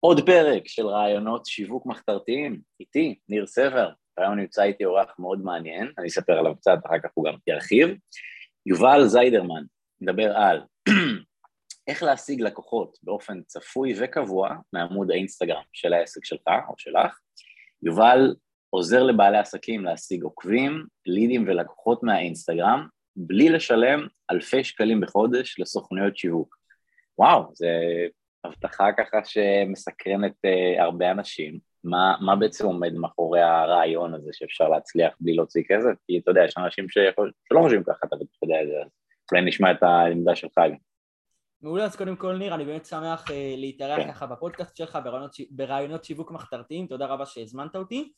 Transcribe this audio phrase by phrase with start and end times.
[0.00, 5.92] עוד פרק של רעיונות שיווק מחתרתיים, איתי, ניר סבר, היום נמצא איתי אורח מאוד מעניין,
[5.98, 7.88] אני אספר עליו קצת, אחר כך הוא גם ירחיב.
[8.66, 9.64] יובל זיידרמן,
[10.00, 10.60] מדבר על
[11.88, 17.18] איך להשיג לקוחות באופן צפוי וקבוע מעמוד האינסטגרם של העסק שלך או שלך.
[17.82, 18.34] יובל
[18.70, 22.86] עוזר לבעלי עסקים להשיג עוקבים, לידים ולקוחות מהאינסטגרם,
[23.16, 26.56] בלי לשלם אלפי שקלים בחודש לסוכנויות שיווק.
[27.18, 27.68] וואו, זה
[28.44, 31.58] הבטחה ככה שמסקרנת uh, הרבה אנשים.
[31.84, 35.94] מה, מה בעצם עומד מאחורי הרעיון הזה שאפשר להצליח בלי להוציא כסף?
[36.06, 38.74] כי אתה יודע, יש אנשים שיכול, שלא חושבים ככה, אתה יודע את זה,
[39.32, 40.76] אולי נשמע את העמדה שלך גם.
[41.62, 44.12] מעולה, אז קודם כל ניר, אני באמת שמח uh, להתארח כן.
[44.12, 48.12] ככה בפודקאסט שלך ברעיונות, ברעיונות שיווק מחתרתיים, תודה רבה שהזמנת אותי.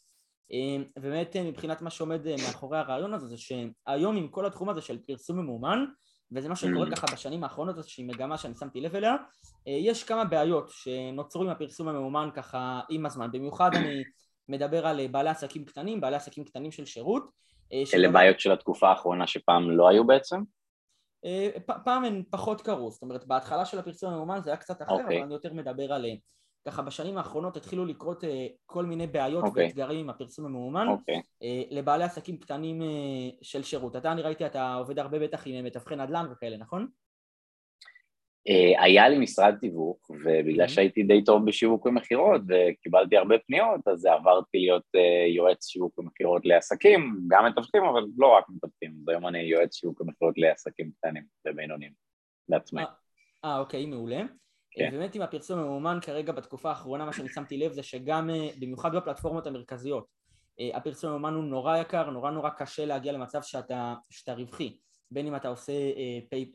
[0.53, 4.99] Uh, ובאמת מבחינת מה שעומד מאחורי הרעיון הזה, זה שהיום עם כל התחום הזה של
[5.07, 5.85] פרסום ממומן,
[6.33, 6.97] וזה מה שקורה mm.
[6.97, 9.17] ככה בשנים האחרונות, איזושהי מגמה שאני שמתי לב אליה.
[9.69, 14.03] אה, יש כמה בעיות שנוצרו עם הפרסום הממומן ככה עם הזמן, במיוחד אני
[14.49, 17.31] מדבר על אה, בעלי עסקים קטנים, בעלי עסקים קטנים של שירות.
[17.73, 20.41] אה, אלה בעיות של התקופה האחרונה שפעם לא היו בעצם?
[21.85, 25.03] פעם הן פחות קרו, זאת אומרת בהתחלה של הפרסום הממומן זה היה קצת אחר, okay.
[25.03, 25.17] אוקיי.
[25.17, 26.05] אבל אני יותר מדבר על
[26.67, 28.27] ככה בשנים האחרונות התחילו לקרות uh,
[28.67, 29.47] כל מיני בעיות okay.
[29.47, 29.67] אוקיי.
[29.67, 30.91] ואתגרים עם הפרסום המאומן okay.
[30.91, 31.17] אוקיי.
[31.19, 32.85] uh, לבעלי עסקים קטנים uh,
[33.43, 33.97] של שירות.
[33.97, 36.89] אתה, אני ראיתי, אתה עובד הרבה בטח עם מתווכי נדל"ן וכאלה, נכון?
[38.79, 40.69] היה לי משרד תיווך, ובגלל mm-hmm.
[40.69, 44.85] שהייתי די טוב בשיווק ומכירות וקיבלתי הרבה פניות, אז עברתי להיות
[45.37, 50.39] יועץ שיווק ומכירות לעסקים, גם מתווכים, אבל לא רק מתווכים, היום אני יועץ שיווק ומכירות
[50.39, 51.93] לעסקים קטנים ובינוניים,
[52.49, 52.83] לעצמי.
[53.45, 54.23] אה, אוקיי, מעולה.
[54.71, 54.91] כן.
[54.91, 58.97] באמת עם הפרסום המאומן כרגע בתקופה האחרונה מה שאני שמתי לב זה שגם אה, במיוחד
[58.97, 60.07] בפלטפורמות המרכזיות
[60.61, 64.77] אה, הפרסום הממומן הוא נורא יקר, נורא נורא קשה להגיע למצב שאתה, שאתה רווחי
[65.11, 65.73] בין אם אתה עושה
[66.31, 66.53] pay,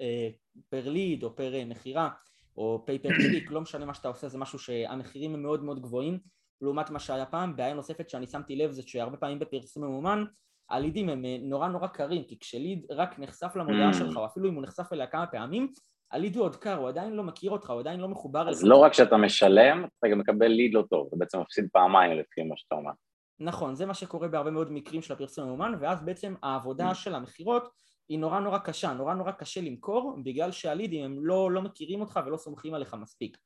[0.70, 2.10] per lead או per מכירה
[2.58, 5.82] או pay per click, לא משנה מה שאתה עושה זה משהו שהמחירים הם מאוד מאוד
[5.82, 6.20] גבוהים
[6.62, 10.24] לעומת מה שהיה פעם, בעיה נוספת שאני שמתי לב זה שהרבה פעמים בפרסום ממומן
[10.70, 13.94] הלידים הם אה, נורא נורא קרים כי כש lead רק נחשף למודעה mm.
[13.94, 15.72] שלך או אפילו אם הוא נחשף אליה כמה פעמים
[16.12, 18.64] ה lead הוא עוד קר, הוא עדיין לא מכיר אותך, הוא עדיין לא מחובר אז
[18.64, 22.44] לא רק שאתה משלם, אתה גם מקבל ליד לא טוב, אתה בעצם מפסיד פעמיים לפי
[22.44, 22.92] מה שאתה אומר.
[23.40, 26.94] נכון, זה מה שקורה בהרבה מאוד מקרים של הפרסום המאומן, ואז בעצם העבודה mm.
[26.94, 27.70] של המכירות
[28.10, 32.20] היא נורא נורא קשה, נורא נורא קשה למכור, בגלל שהלידים הם לא, לא מכירים אותך
[32.26, 33.38] ולא סומכים עליך מספיק.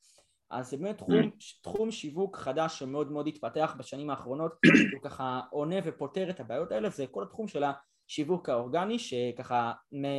[0.50, 1.62] אז זה באמת תחום, mm.
[1.64, 4.52] תחום שיווק חדש שמאוד מאוד התפתח בשנים האחרונות,
[4.94, 7.64] הוא ככה עונה ופותר את הבעיות האלה, זה כל התחום של
[8.10, 9.72] השיווק האורגני, שככה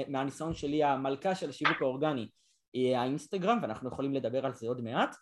[0.08, 2.28] מהניסיון שלי המלכה של השיווק האורגני
[2.72, 5.16] היא האינסטגרם, ואנחנו יכולים לדבר על זה עוד מעט,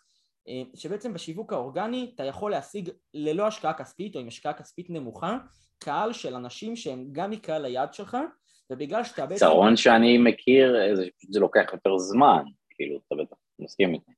[0.47, 5.37] אה, שבעצם בשיווק האורגני אתה יכול להשיג ללא השקעה כספית או עם השקעה כספית נמוכה
[5.79, 8.17] קהל של אנשים שהם גם מקהל היעד שלך
[8.71, 9.45] ובגלל שאתה בעצם...
[9.75, 14.11] שאני מכיר זה זה לוקח יותר זמן, כאילו אתה בטח מסכים איתי.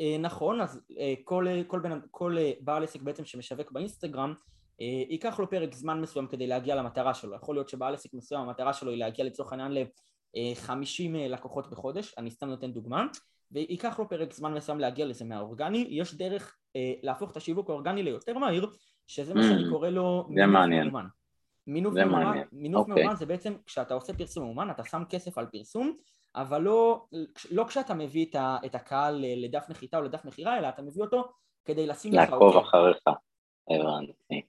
[0.00, 4.34] אה, נכון, אז אה, כל, כל, כל, כל בעל עסק בעצם שמשווק באינסטגרם
[4.80, 8.72] ייקח לו פרק זמן מסוים כדי להגיע למטרה שלו, יכול להיות שבעל עסק מסוים המטרה
[8.72, 13.06] שלו היא להגיע לצורך העניין ל-50 אה, לקוחות בחודש, אני סתם נותן דוגמה,
[13.50, 18.02] וייקח לו פרק זמן מסוים להגיע לזה מהאורגני, יש דרך אה, להפוך את השיווק האורגני
[18.02, 18.70] ליותר מהיר,
[19.06, 21.06] שזה מה שאני mm, קורא לו מינוף ממומן.
[21.66, 23.02] מינוף ממומן, מינוף אוקיי.
[23.02, 25.96] ממומן זה בעצם כשאתה עושה פרסום ממומן אתה שם כסף על פרסום
[26.36, 27.04] אבל לא,
[27.50, 31.28] לא כשאתה מביא את הקהל לדף נחיתה או לדף מכירה אלא אתה מביא אותו
[31.64, 32.30] כדי לשים לך...
[32.30, 32.98] לעקוב אחריך,
[33.70, 34.42] הבנתי.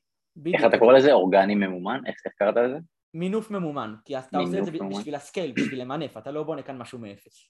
[0.54, 1.14] איך אתה קורא לזה?
[1.14, 2.02] אורגני ממומן?
[2.06, 2.78] איך קראת לזה?
[3.14, 6.62] מינוף ממומן, כי אתה עושה את זה בשביל ה scale, בשביל למנף, אתה לא בונה
[6.62, 7.50] כאן משהו מאפס.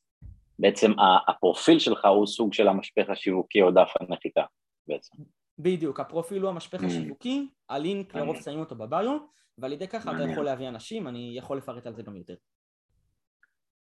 [0.59, 0.91] בעצם
[1.27, 4.43] הפרופיל שלך הוא סוג של המשפך השיווקי או דף הנחיתה
[4.87, 5.15] בעצם.
[5.59, 6.85] בדיוק, הפרופיל הוא המשפך mm.
[6.85, 9.17] השיווקי, הלינק לרוב שמים אותו בביו,
[9.57, 12.35] ועל ידי ככה אתה יכול להביא אנשים, אני יכול לפרט על זה גם יותר.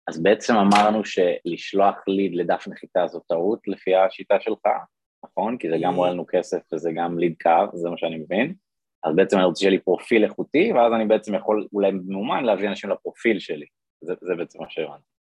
[0.07, 4.67] אז בעצם אמרנו שלשלוח ליד לדף נחיתה זו טעות לפי השיטה שלך,
[5.25, 5.57] נכון?
[5.57, 8.53] כי זה גם עולה לנו כסף וזה גם ליד קו, זה מה שאני מבין.
[9.03, 12.69] אז בעצם אני רוצה שיהיה לי פרופיל איכותי, ואז אני בעצם יכול אולי מאומן להביא
[12.69, 13.65] אנשים לפרופיל שלי.
[14.01, 15.17] זה, זה בעצם מה שהבנתי.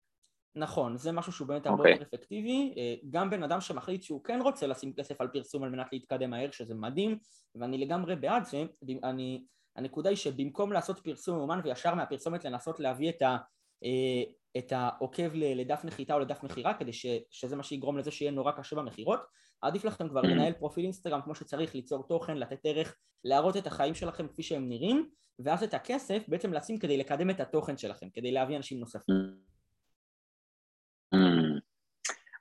[0.57, 1.87] נכון, זה משהו שהוא באמת הרבה okay.
[1.87, 1.93] אוקיי.
[1.93, 2.75] יותר אפקטיבי.
[2.77, 6.31] אה, גם בן אדם שמחליט שהוא כן רוצה לשים כסף על פרסום על מנת להתקדם
[6.31, 7.19] מהר, שזה מדהים,
[7.55, 8.65] ואני לגמרי בעד זה.
[9.05, 9.45] אני,
[9.77, 13.37] הנקודה היא שבמקום לעשות פרסום מאומן וישר מהפרסומת לנסות להביא את, ה,
[13.85, 14.23] אה,
[14.59, 18.53] את העוקב לדף נחיתה או לדף מכירה, כדי ש, שזה מה שיגרום לזה שיהיה נורא
[18.53, 19.21] קשה במכירות,
[19.61, 23.95] עדיף לכם כבר לנהל פרופיל אינסטגרם כמו שצריך, ליצור תוכן, לתת ערך, להראות את החיים
[23.95, 28.33] שלכם כפי שהם נראים, ואז את הכסף בעצם לשים כדי לקדם את התוכן שלכם, כדי
[28.33, 29.15] להביא אנשים נוספים.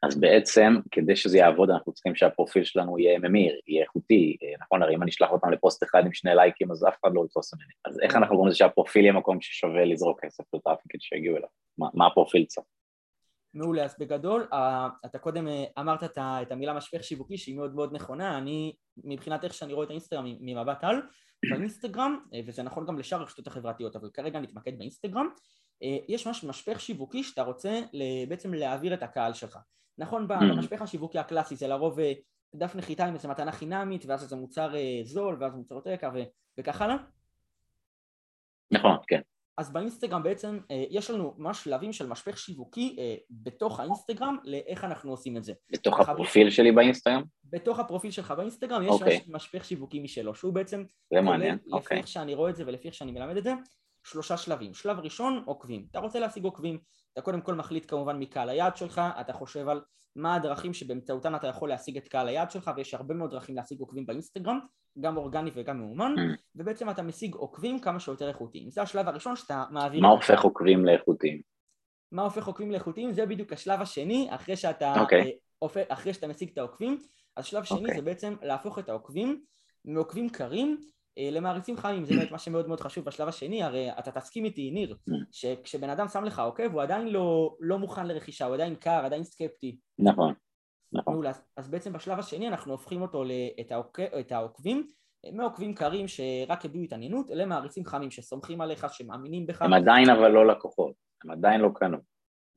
[0.03, 4.83] אז בעצם, כדי שזה יעבוד, אנחנו צריכים שהפרופיל שלנו יהיה ממיר, יהיה איכותי, נכון?
[4.83, 7.53] הרי אם אני אשלח אותם לפוסט אחד עם שני לייקים, אז אף אחד לא יתפוס
[7.53, 7.73] ממני.
[7.85, 11.49] אז איך אנחנו דואגים לזה שהפרופיל יהיה מקום ששווה לזרוק כסף ל traffic שיגיעו אליו?
[11.77, 12.67] מה, מה הפרופיל צריך?
[13.55, 14.47] מעולה, אז בגדול,
[15.05, 15.47] אתה קודם
[15.79, 19.89] אמרת את המילה משפך שיווקי שהיא מאוד מאוד נכונה, אני מבחינת איך שאני רואה את
[19.89, 21.01] האינסטגרם ממבט על,
[21.49, 25.27] באינסטגרם, וזה נכון גם לשאר הרשתות החברתיות, אבל כרגע נתמקד באינסטגרם,
[25.81, 27.81] יש ממש משפך שיווקי שאתה רוצה
[28.27, 29.57] בעצם להעביר את הקהל שלך.
[29.97, 30.35] נכון, mm.
[30.55, 31.97] במשפך השיווקי הקלאסי זה לרוב
[32.55, 34.73] דף נחיתה עם איזה מתנה חינמית, ואז זה מוצר
[35.03, 36.09] זול, ואז מוצר יותר יקר
[36.57, 36.95] וכך הלאה?
[38.71, 39.21] נכון, כן.
[39.57, 44.83] אז באינסטגרם בעצם אה, יש לנו ממש שלבים של משפך שיווקי אה, בתוך האינסטגרם לאיך
[44.83, 45.53] אנחנו עושים את זה.
[45.71, 47.23] בתוך הפרופיל שלי באינסטגרם?
[47.45, 48.93] בתוך הפרופיל שלך באינסטגרם יש okay.
[48.93, 49.19] אוקיי.
[49.27, 50.83] משפך שיווקי משלו, שהוא בעצם...
[51.13, 51.79] זה מעניין, אוקיי.
[51.79, 53.53] לפי איך שאני רואה את זה ולפי איך שאני מלמד את זה,
[54.03, 54.73] שלושה שלבים.
[54.73, 55.85] שלב ראשון, עוקבים.
[55.91, 56.79] אתה רוצה להשיג עוקבים,
[57.15, 59.81] אתה קודם כל מחליט כמובן מקהל היעד שלך, אתה חושב על
[60.15, 63.79] מה הדרכים שבאמצעותן אתה יכול להשיג את קהל היעד שלך, ויש הרבה מאוד דרכים להשיג
[63.79, 64.59] עוקבים באינסטגרם,
[64.99, 66.37] גם אורגני וגם מאומן, mm.
[66.55, 68.69] ובעצם אתה משיג עוקבים כמה שיותר איכותיים.
[68.69, 70.01] זה השלב הראשון שאתה מעביר...
[70.01, 71.41] מה הופך עוקבים לאיכותיים?
[72.11, 73.13] מה הופך עוקבים לאיכותיים?
[73.13, 74.99] זה בדיוק השלב השני, אחרי שאתה, okay.
[75.61, 75.87] אוקיי.
[75.89, 76.97] אה, אחרי שאתה משיג את העוקבים,
[77.35, 77.81] אז שלב שני okay.
[77.81, 77.95] אוקיי.
[77.95, 79.41] זה בעצם להפוך את העוקבים
[79.85, 80.81] מעוקבים קרים
[81.17, 84.95] למעריצים חיים, זה באמת מה שמאוד מאוד חשוב בשלב השני, הרי אתה תסכים איתי, ניר.
[85.31, 89.23] שכשבן אדם שם לך עוקב הוא עדיין לא, לא מוכן לרכישה, הוא עדיין קר, עדיין
[89.23, 89.77] סקפטי.
[89.99, 90.33] נכון.
[90.93, 91.27] נכון.
[91.27, 93.23] אז, אז בעצם בשלב השני אנחנו הופכים אותו,
[93.59, 94.87] את, העוק, את העוקבים,
[95.33, 99.61] מעוקבים קרים שרק הביעו התעניינות, למעריצים חמים שסומכים עליך, שמאמינים בך.
[99.61, 101.97] הם עדיין אבל לא לקוחות, הם עדיין לא קנו.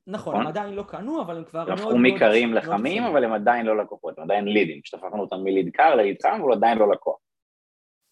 [0.07, 0.57] נכון, הם נכון?
[0.57, 1.87] עדיין לא קנו, אבל הם כבר מאוד מאוד...
[1.87, 5.95] הפכו מקרים לחמים, אבל הם עדיין לא לקוחות, הם עדיין לידים, כשהפכנו אותם מליד קר
[5.95, 7.19] לליד חם, הוא עדיין לא לקוח.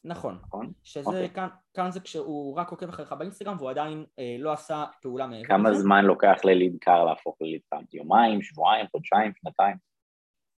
[0.06, 0.72] נכון, נכון?
[0.84, 1.30] שזה אוקיי.
[1.30, 5.44] כאן, כאן זה כשהוא רק עוקב אחריך באינסטגרם והוא עדיין אה, לא עשה פעולה מעבר
[5.44, 7.82] כמה זמן לוקח לליד קר להפוך לליד חם?
[7.92, 9.76] יומיים, שבועיים, חודשיים, שנתיים?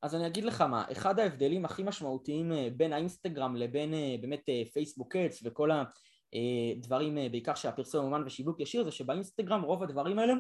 [0.02, 4.50] אז אני אגיד לך מה, אחד ההבדלים הכי משמעותיים אה, בין האינסטגרם לבין אה, באמת
[4.50, 10.34] אה, פייסבוק אדס וכל הדברים בעיקר שהפרסום אומן ושיווק ישיר זה שבאינסטגרם רוב הדברים האלה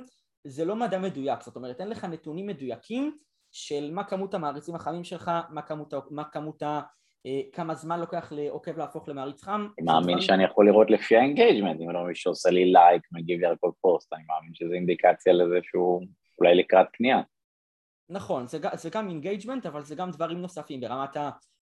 [0.44, 3.16] זה לא מדע מדויק, זאת אומרת אין לך נתונים מדויקים
[3.52, 6.64] של מה כמות המעריצים החמים שלך, מה כמות, מה כמות
[7.54, 9.68] כמה זמן לוקח לעוקב להפוך למעריץ חם.
[9.80, 13.40] אני מאמין שאני יכול לראות לפי ה engagement, אם לא מישהו עושה לי לייק, מגיב
[13.40, 16.02] לי על כל פוסט, אני מאמין שזה אינדיקציה לזה שהוא
[16.40, 17.22] אולי לקראת קנייה.
[18.10, 21.18] נכון, זה, זה גם engagement אבל זה גם דברים נוספים ברמת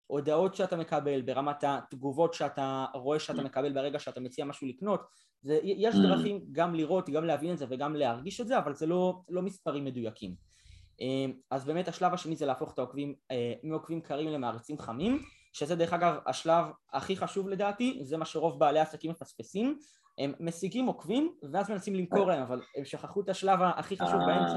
[0.09, 5.01] ההודעות שאתה מקבל, ברמת התגובות שאתה רואה שאתה מקבל ברגע שאתה מציע משהו לקנות
[5.41, 5.97] זה, יש mm.
[6.01, 9.41] דרכים גם לראות, גם להבין את זה וגם להרגיש את זה אבל זה לא, לא
[9.41, 10.35] מספרים מדויקים
[11.01, 15.21] אה, אז באמת השלב השני זה להפוך את העוקבים אה, מעוקבים קרים למעריצים חמים
[15.53, 19.79] שזה דרך אגב השלב הכי חשוב לדעתי, זה מה שרוב בעלי העסקים מפספסים
[20.17, 24.55] הם משיגים עוקבים ואז מנסים למכור להם אבל הם שכחו את השלב הכי חשוב באמצע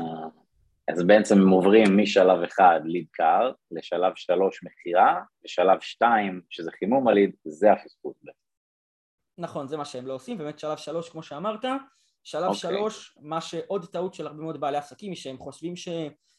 [0.88, 7.08] אז בעצם הם עוברים משלב אחד ליד קר לשלב שלוש מכירה, ושלב שתיים שזה חימום
[7.08, 8.16] הליד, זה הפספוס.
[9.38, 11.64] נכון, זה מה שהם לא עושים, באמת שלב שלוש כמו שאמרת,
[12.24, 12.46] שלב okay.
[12.46, 12.60] אוקיי.
[12.60, 15.88] שלוש, מה שעוד טעות של הרבה מאוד בעלי עסקים היא שהם חושבים ש...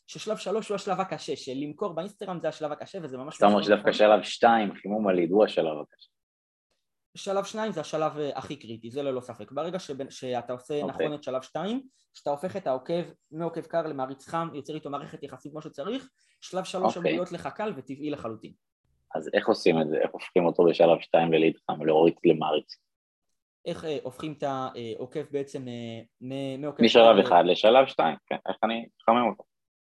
[0.07, 3.33] ששלב שלוש הוא השלב הקשה, של למכור באינסטגרם זה השלב הקשה וזה ממש...
[3.33, 3.91] זאת אומרת שדווקא.
[3.91, 6.09] שלב שתיים, חימום הליד, הוא השלב הקשה.
[7.17, 9.51] שלב שניים זה השלב אה, הכי קריטי, זה ללא ספק.
[9.51, 10.83] ברגע שבין, שאתה עושה okay.
[10.83, 11.05] אוקיי.
[11.05, 11.81] נכון את שלב שתיים,
[12.13, 16.09] שאתה הופך את העוקב מעוקב קר למעריץ חם, יוצר איתו מערכת יחסים כמו שצריך,
[16.41, 16.99] שלב שלוש okay.
[16.99, 18.51] אמור להיות לך קל וטבעי לחלוטין.
[19.15, 19.97] אז איך עושים את זה?
[19.97, 22.77] איך הופכים אותו בשלב שתיים ל lead חם ולהוריד למעריץ?
[23.65, 26.83] איך אה, הופכים את העוקב בעצם אה, מעוקב...
[26.83, 29.43] משלב אחד לשלב שתיים, כן, איך אני אחמם אותו?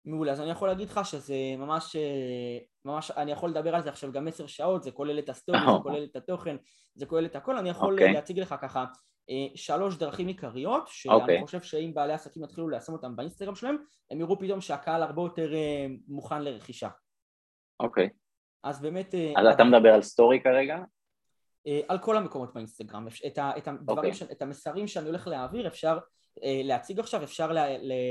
[0.08, 3.90] מעולה, אז אני יכול להגיד לך שזה ממש, אה, ממש, אני יכול לדבר על זה
[3.90, 6.56] עכשיו גם עשר שעות, זה כולל את הסטורי, זה כולל את התוכן,
[6.96, 8.14] זה כולל את הכל, אני יכול אוקיי.
[8.14, 8.86] להציג לך ככה
[9.30, 11.42] אה, שלוש דרכים עיקריות, שאני אוקיי.
[11.42, 13.78] חושב שאם בעלי עסקים יתחילו ליישם אותם באינסטגרם שלהם,
[14.12, 16.90] הם יראו פתאום שהקהל הרבה יותר אה, מוכן לרכישה.
[17.80, 18.10] אוקיי.
[18.64, 19.16] אז באמת...
[19.38, 20.78] אז אתה מדבר על סטורי כרגע?
[21.88, 24.28] על כל המקומות באינסטגרם, את, את, הדברים, אוקיי.
[24.32, 25.98] את המסרים שאני הולך להעביר אפשר
[26.44, 27.66] להציג עכשיו, אפשר לה,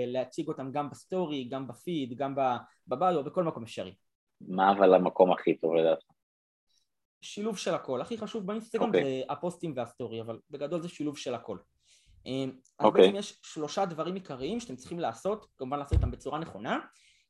[0.06, 2.34] להציג אותם גם בסטורי, גם בפיד, גם
[2.86, 3.94] ב bio, בכל מקום אפשרי.
[4.40, 6.06] מה אבל המקום הכי טוב לדעתך?
[7.20, 8.00] שילוב של הכל.
[8.00, 9.04] הכי חשוב באינסטגרם אוקיי.
[9.04, 11.58] זה הפוסטים והסטורי, אבל בגדול זה שילוב של הכל.
[12.26, 13.02] אה, אז אוקיי.
[13.02, 16.78] בעצם יש שלושה דברים עיקריים שאתם צריכים לעשות, כמובן לעשות אותם בצורה נכונה,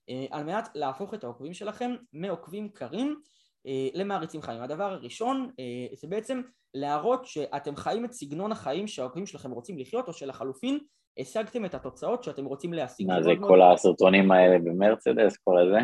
[0.08, 3.20] אה, על מנת להפוך את העוקבים שלכם מעוקבים קרים
[3.94, 4.62] למעריצים חיים.
[4.62, 5.50] הדבר הראשון
[5.94, 6.42] זה בעצם
[6.76, 10.78] להראות שאתם חיים את סגנון החיים שהעוקבים שלכם רוצים לחיות, או שלחלופין
[11.18, 13.06] השגתם את התוצאות שאתם רוצים להשיג.
[13.06, 13.62] מה זה כל.
[13.62, 15.78] הסרטונים האלה במרצדס, כל הזה?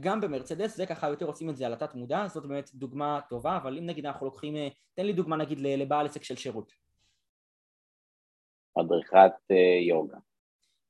[0.00, 3.56] גם במרצדס, זה ככה יותר עושים את זה על התת מודע, זאת באמת דוגמה טובה,
[3.56, 6.72] אבל אם נגיד אנחנו לוקחים, אה, תן לי דוגמה נגיד לבעל עסק של שירות.
[8.78, 10.18] מדריכת אה, יוגה.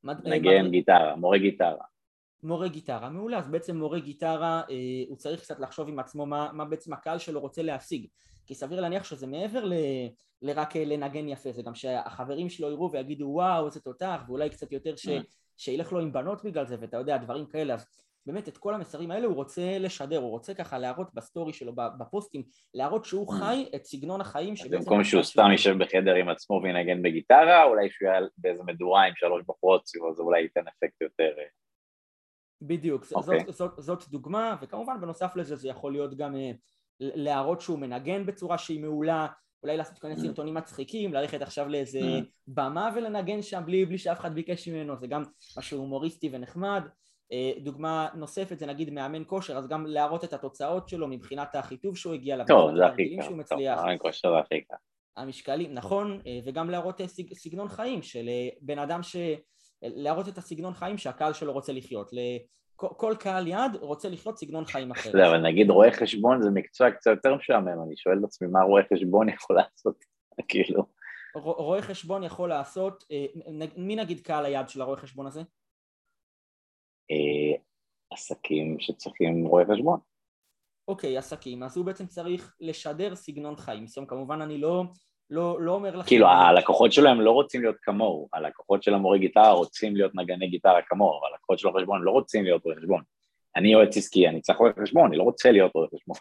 [0.04, 0.28] מד...
[0.28, 0.70] נגן מד...
[0.70, 1.84] גיטרה, מורה גיטרה.
[2.42, 4.74] מורה גיטרה, מעולה, אז בעצם מורה גיטרה אה,
[5.08, 8.06] הוא צריך קצת לחשוב עם עצמו מה, מה בעצם הקהל שלו רוצה להשיג
[8.46, 9.72] כי סביר להניח שזה מעבר ל,
[10.42, 14.72] לרק אה, לנגן יפה, זה גם שהחברים שלו יראו ויגידו וואו איזה תותח ואולי קצת
[14.72, 15.08] יותר ש,
[15.56, 17.86] שילך לו עם בנות בגלל זה, ואתה יודע, דברים כאלה, אז
[18.26, 22.42] באמת את כל המסרים האלה הוא רוצה לשדר, הוא רוצה ככה להראות בסטורי שלו, בפוסטים,
[22.74, 23.38] להראות שהוא מממ.
[23.38, 24.54] חי את סגנון החיים.
[24.70, 29.12] במקום שהוא סתם יישב בחדר עם עצמו וינגן בגיטרה, אולי שהוא יהיה באיזה מדורה עם
[29.16, 31.30] שלוש בחורות סביבו, זה אולי ייתן אפקט יותר...
[32.62, 33.06] בדיוק, okay.
[33.06, 33.44] זאת, אוקיי.
[33.52, 36.50] זאת, זאת דוגמה, וכמובן בנוסף לזה זה יכול להיות גם אה,
[37.00, 39.26] להראות שהוא מנגן בצורה שהיא מעולה,
[39.62, 40.24] אולי לעשות כל מיני mm.
[40.24, 42.24] סרטונים מצחיקים, ללכת עכשיו לאיזה mm.
[42.46, 45.22] במה ולנגן שם בלי, בלי שאף אחד ביקש ממנו, זה גם
[45.58, 46.82] משהו הומוריסטי ונחמד.
[47.32, 51.96] אה, דוגמה נוספת זה נגיד מאמן כושר, אז גם להראות את התוצאות שלו מבחינת החיטוב
[51.96, 54.74] שהוא הגיע אליו, טוב, זה הכי קל, טוב, מאמן כושר זה הכי קל.
[55.16, 57.00] המשקלים, נכון, אה, וגם להראות
[57.34, 58.28] סגנון חיים של
[58.60, 59.16] בן אדם ש...
[59.82, 62.10] להראות את הסגנון חיים שהקהל שלו רוצה לחיות.
[62.76, 65.10] כל קהל יעד רוצה לחיות סגנון חיים אחר.
[65.14, 68.62] לא, אבל נגיד רואה חשבון זה מקצוע קצת יותר משעמם, אני שואל את עצמי מה
[68.62, 70.04] רואה חשבון יכול לעשות,
[70.48, 70.86] כאילו.
[71.34, 73.26] רואה חשבון יכול לעשות, אה,
[73.76, 75.40] מי נגיד קהל היעד של הרואה חשבון הזה?
[77.10, 77.62] אה,
[78.10, 80.00] עסקים שצריכים רואה חשבון.
[80.88, 83.86] אוקיי, עסקים, אז הוא בעצם צריך לשדר סגנון חיים.
[83.86, 84.84] זאת אומרת, כמובן אני לא
[85.30, 86.08] לא, לא אומר לכם...
[86.08, 90.48] כאילו הלקוחות שלו הם לא רוצים להיות כמוהו, הלקוחות של המורה גיטרה רוצים להיות נגני
[90.48, 93.02] גיטרה כמוהו, אבל הלקוחות של החשבון לא רוצים להיות רואה חשבון.
[93.56, 96.16] אני יועץ עסקי, אני צריך רואה חשבון, אני לא רוצה להיות רואה חשבון.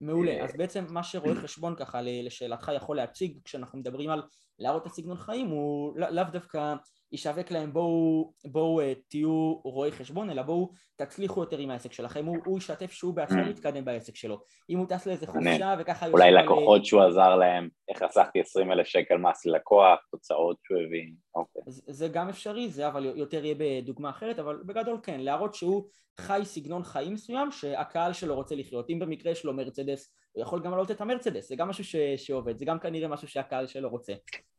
[0.00, 4.22] מעולה, אז בעצם מה שרואה חשבון ככה לשאלתך יכול להציג כשאנחנו מדברים על
[4.58, 6.74] להראות את הסגנון חיים הוא לאו דווקא
[7.12, 12.26] ישווק להם בואו, בואו אה, תהיו רואי חשבון, אלא בואו תצליחו יותר עם העסק שלכם,
[12.26, 13.48] הוא, הוא ישתף שהוא בעצמו mm.
[13.48, 14.40] מתקדם בעסק שלו.
[14.70, 16.06] אם הוא טס לאיזה חופשה וככה...
[16.06, 21.12] אולי לקוחות שהוא עזר להם, איך חסכתי 20 אלף שקל מס ללקוח, תוצאות שהוא הביא,
[21.34, 21.62] אוקיי.
[21.66, 25.88] זה, גם אפשרי, זה אבל יותר יהיה בדוגמה אחרת, אבל בגדול כן, להראות שהוא
[26.20, 28.90] חי סגנון חיים מסוים שהקהל שלו רוצה לחיות.
[28.90, 31.96] אם במקרה יש לו מרצדס, הוא יכול גם לעלות את המרצדס, זה גם משהו ש,
[32.16, 34.12] שעובד, זה גם כנראה משהו שהקהל שלו רוצה.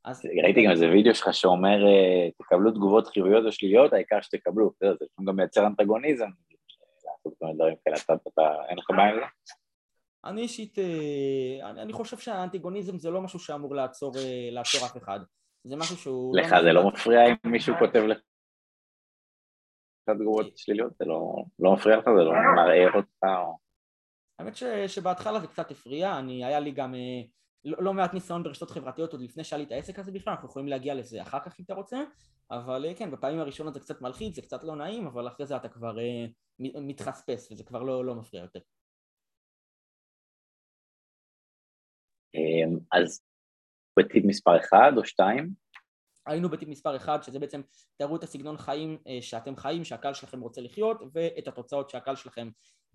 [0.03, 0.25] אז...
[0.43, 5.05] ראיתי גם איזה וידאו שלך שאומר, אה, תקבלו תגובות חיוביות או שליליות, העיקר שתקבלו, זה
[5.27, 6.29] גם מייצר אנטגוניזם,
[7.05, 9.53] לעשות כל מיני דברים כאלה, אתה, אין לך בעיה עם זה?
[10.25, 14.97] אני אישית, אה, אני, אני חושב שהאנטיגוניזם זה לא משהו שאמור לעצור, אה, לעצור אף
[14.97, 15.19] אחד,
[15.63, 16.37] זה משהו שהוא...
[16.37, 18.19] לך לא זה לא מפריע אם מישהו כותב לך
[20.09, 23.68] תגובות שליליות, זה לא, לא מפריע לך, זה לא מערער אותך או...
[24.39, 27.21] האמת ש, שבהתחלה זה קצת הפריע, אני, היה לי גם אה,
[27.65, 30.49] לא, לא מעט ניסיון ברשתות חברתיות עוד לפני שהיה לי את העסק הזה בכלל, אנחנו
[30.49, 31.97] יכולים להגיע לזה אחר כך אם אתה רוצה,
[32.51, 35.55] אבל אה, כן, בפעמים הראשונות זה קצת מלחיץ, זה קצת לא נעים, אבל אחרי זה
[35.55, 36.25] אתה כבר אה,
[36.59, 38.59] מתחספס וזה כבר לא, לא מפריע יותר.
[42.35, 43.21] אמ, אז
[43.99, 45.53] בטיפ מספר 1 או 2?
[46.25, 47.61] היינו בטיפ מספר 1 שזה בעצם
[47.97, 52.88] תראו את הסגנון חיים שאתם חיים, שהקהל שלכם רוצה לחיות ואת התוצאות שהקהל שלכם אה,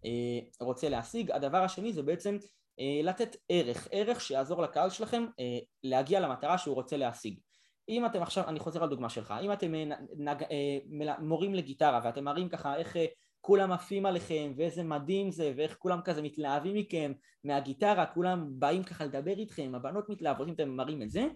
[0.61, 1.31] רוצה להשיג.
[1.31, 2.37] הדבר השני זה בעצם
[2.81, 7.39] אה, לתת ערך, ערך שיעזור לקהל שלכם אה, להגיע למטרה שהוא רוצה להשיג.
[7.89, 9.73] אם אתם עכשיו, אני חוזר על דוגמה שלך, אם אתם
[10.17, 10.43] נג,
[11.19, 12.97] מורים לגיטרה ואתם מראים ככה איך
[13.41, 17.13] כולם עפים עליכם ואיזה מדהים זה ואיך כולם כזה מתלהבים מכם
[17.45, 21.27] מהגיטרה, כולם באים ככה לדבר איתכם, הבנות מתלהבות אם אתם מראים את זה,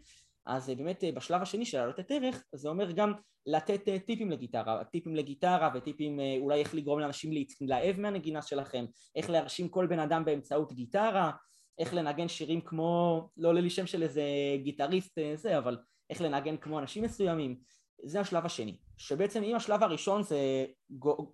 [0.46, 3.12] אז באמת אה, בשלב השני של לתת ערך זה אומר גם
[3.46, 8.84] לתת אה, טיפים לגיטרה, טיפים לגיטרה וטיפים אה, אולי איך לגרום לאנשים להתלהב מהנגינה שלכם,
[9.16, 11.30] איך להרשים כל בן אדם באמצעות גיטרה,
[11.78, 14.22] איך לנגן שירים כמו, לא עולה לי שם של איזה
[14.62, 15.78] גיטריסט זה, אבל
[16.10, 17.58] איך לנגן כמו אנשים מסוימים,
[18.04, 20.66] זה השלב השני, שבעצם אם השלב הראשון זה,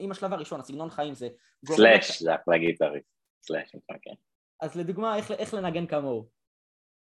[0.01, 1.29] אם השלב הראשון, הסגנון חיים זה...
[1.67, 3.09] סלאש, זה אחלה גיטריסט,
[3.43, 4.15] סלאש, כן.
[4.61, 6.29] אז לדוגמה איך, איך לנגן כמוהו.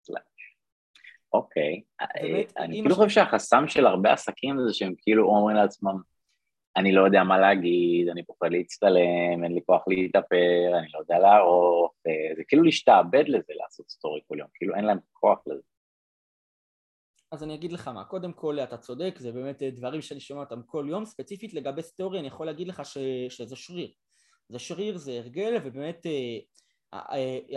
[0.03, 0.30] סלאש.
[1.33, 5.97] אוקיי, אה, אני כאילו חושב שהחסם של הרבה עסקים זה שהם כאילו אומרים לעצמם,
[6.77, 11.19] אני לא יודע מה להגיד, אני פוחד להצטלם, אין לי כוח להתאפר, אני לא יודע
[11.19, 15.61] לערוך, אה, זה כאילו להשתעבד לזה לעשות סטורי כל יום, כאילו אין להם כוח לזה.
[17.31, 20.41] אז אני אגיד לך מה, קודם כל אתה צודק, זה באמת אה, דברים שאני שומע
[20.41, 22.97] אותם כל יום, ספציפית לגבי סטורי אני יכול להגיד לך ש...
[23.29, 23.91] שזה שריר.
[24.49, 26.05] זה שריר, זה הרגל, ובאמת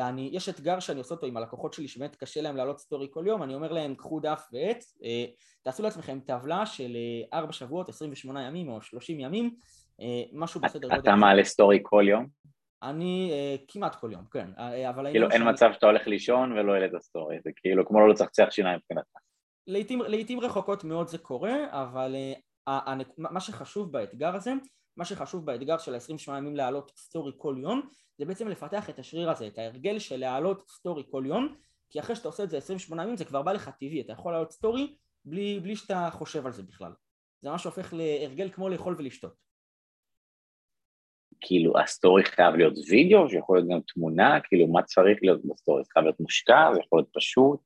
[0.00, 3.24] אני, יש אתגר שאני עושה אותו עם הלקוחות שלי שבאמת קשה להם להעלות סטורי כל
[3.26, 5.24] יום, אני אומר להם קחו דף ועט, אה,
[5.62, 6.96] תעשו לעצמכם טבלה של
[7.32, 9.54] 4 אה, שבועות, 28 ימים או 30 ימים,
[10.32, 11.00] משהו בסדר גודל.
[11.00, 12.26] אתה מעלה סטורי כל יום?
[12.82, 13.32] אני
[13.68, 14.50] כמעט כל יום, כן,
[14.88, 15.10] אבל...
[15.10, 18.78] כאילו אין מצב שאתה הולך לישון ולא העלית סטורי, זה כאילו כמו לא לצחצח שיניים
[18.78, 19.18] מבחינתך.
[20.08, 22.14] לעיתים רחוקות מאוד זה קורה, אבל
[23.18, 24.52] מה שחשוב באתגר הזה
[24.96, 29.30] מה שחשוב באתגר של ה-28 ימים להעלות סטורי כל יום זה בעצם לפתח את השריר
[29.30, 31.56] הזה, את ההרגל של להעלות סטורי כל יום
[31.90, 34.32] כי אחרי שאתה עושה את זה 28 ימים זה כבר בא לך טבעי, אתה יכול
[34.32, 34.94] להעלות סטורי
[35.24, 36.92] בלי, בלי שאתה חושב על זה בכלל.
[37.42, 39.32] זה ממש הופך להרגל כמו לאכול ולשתות.
[41.40, 45.90] כאילו הסטורי חייב להיות וידאו, שיכול להיות גם תמונה, כאילו מה צריך להיות בסטורי, זה
[45.92, 47.60] חייב להיות מושקע, זה יכול להיות פשוט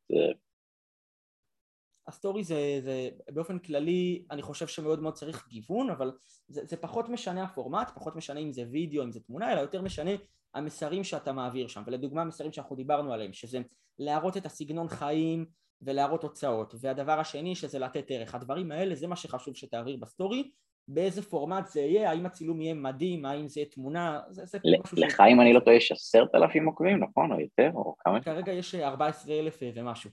[2.08, 6.12] הסטורי זה, זה באופן כללי, אני חושב שמאוד מאוד צריך גיוון, אבל
[6.48, 9.82] זה, זה פחות משנה הפורמט, פחות משנה אם זה וידאו, אם זה תמונה, אלא יותר
[9.82, 10.10] משנה
[10.54, 13.58] המסרים שאתה מעביר שם, ולדוגמה המסרים שאנחנו דיברנו עליהם, שזה
[13.98, 15.46] להראות את הסגנון חיים
[15.82, 20.50] ולהראות תוצאות, והדבר השני שזה לתת ערך, הדברים האלה זה מה שחשוב שתעביר בסטורי,
[20.88, 24.98] באיזה פורמט זה יהיה, האם הצילום יהיה מדהים, האם זה יהיה תמונה, זה, זה משהו
[25.00, 27.32] לך אם אני לא טועה יש עשרת אלפים עוקבים, נכון?
[27.32, 27.70] או יותר?
[27.74, 28.22] או כמה?
[28.22, 30.10] כרגע יש ארבע עשרה אלף ומשהו.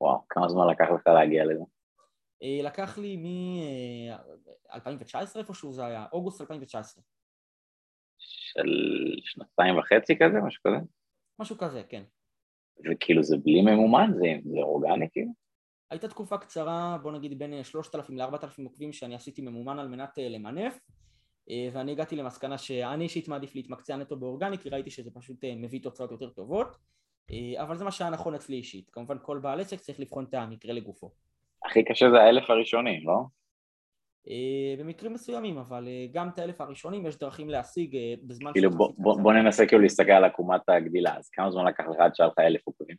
[0.00, 1.64] וואו, כמה זמן לקח לך להגיע לזה?
[2.42, 7.02] אה, לקח לי מ-2019 איפשהו זה היה, אוגוסט 2019.
[8.18, 8.68] של
[9.24, 10.76] שנתיים וחצי כזה, משהו כזה?
[11.38, 12.02] משהו כזה, כן.
[12.90, 14.10] וכאילו זה בלי ממומן?
[14.14, 15.32] זה, זה אורגני כאילו?
[15.90, 20.28] הייתה תקופה קצרה, בוא נגיד בין 3,000 ל-4,000 עוקבים שאני עשיתי ממומן על מנת אה,
[20.28, 20.80] למנף
[21.50, 25.82] אה, ואני הגעתי למסקנה שאני אישית מעדיף להתמקצע נטו באורגני כי ראיתי שזה פשוט מביא
[25.82, 26.76] תוצאות יותר טובות
[27.62, 30.72] אבל זה מה שהיה נכון אצלי אישית, כמובן כל בעל עסק צריך לבחון את המקרה
[30.72, 31.10] לגופו.
[31.64, 33.24] הכי קשה זה האלף הראשונים, לא?
[34.28, 38.70] אה, במקרים מסוימים, אבל אה, גם את האלף הראשונים יש דרכים להשיג אה, בזמן כאילו
[38.70, 42.14] בוא, בוא, בוא ננסה כאילו להסתכל על עקומת הגדילה, אז כמה זמן לקח לך עד
[42.14, 42.96] שהיה לך אלף עוקבים?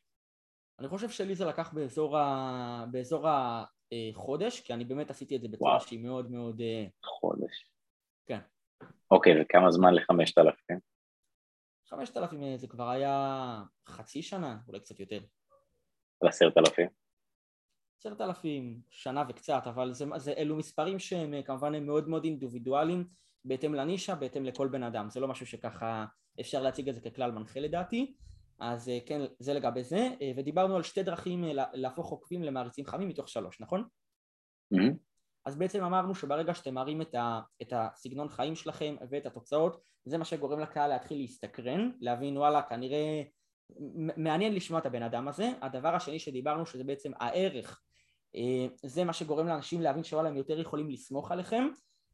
[0.79, 2.85] אני חושב שלי זה לקח באזור, ה...
[2.91, 6.61] באזור החודש, כי אני באמת עשיתי את זה בצורה שהיא מאוד מאוד...
[7.03, 7.71] חודש.
[8.25, 8.39] כן.
[9.11, 10.90] אוקיי, וכמה זמן לחמשת אלפים?
[11.93, 15.19] חמשת אלפים זה כבר היה חצי שנה, אולי קצת יותר.
[16.23, 16.87] ועשרת אלפים?
[17.99, 23.07] עשרת אלפים, שנה וקצת, אבל זה, זה, אלו מספרים שהם כמובן הם מאוד מאוד אינדיבידואליים
[23.45, 26.05] בהתאם לנישה, בהתאם לכל בן אדם, זה לא משהו שככה
[26.39, 28.13] אפשר להציג את זה ככלל מנחה לדעתי,
[28.59, 32.85] אז אה, כן, זה לגבי זה, אה, ודיברנו על שתי דרכים אה, להפוך עוקבים למעריצים
[32.85, 33.87] חמים מתוך שלוש, נכון?
[34.73, 34.93] Mm-hmm.
[35.45, 40.17] אז בעצם אמרנו שברגע שאתם מראים את, ה, את הסגנון חיים שלכם ואת התוצאות, זה
[40.17, 43.23] מה שגורם לקהל להתחיל להסתקרן, להבין וואלה כנראה
[44.17, 45.51] מעניין לשמוע את הבן אדם הזה.
[45.61, 47.81] הדבר השני שדיברנו שזה בעצם הערך,
[48.35, 51.67] אה, זה מה שגורם לאנשים להבין שוואלה הם יותר יכולים לסמוך עליכם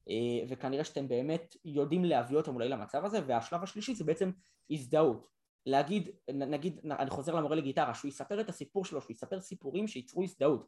[0.10, 4.32] אה, וכנראה שאתם באמת יודעים להביא אותם אולי למצב הזה והשלב השלישי זה בעצם
[4.72, 5.28] הזדהות
[5.66, 10.24] להגיד, נגיד, אני חוזר למורה לגיטרה, שהוא יספר את הסיפור שלו, שהוא יספר סיפורים שייצרו
[10.24, 10.68] הזדהות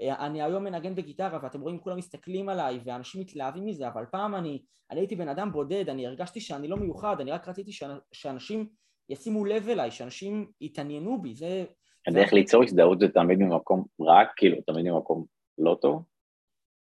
[0.00, 4.62] אני היום מנגן בגיטרה ואתם רואים כולם מסתכלים עליי ואנשים מתלהבים מזה אבל פעם אני,
[4.90, 7.70] אני הייתי בן אדם בודד, אני הרגשתי שאני לא מיוחד, אני רק רציתי
[8.12, 8.68] שאנשים
[9.08, 11.64] ישימו לב אליי, שאנשים יתעניינו בי, זה...
[12.06, 15.24] הדרך ליצור הזדהות זה תמיד ממקום רע, כאילו, תמיד ממקום
[15.58, 16.02] לא טוב?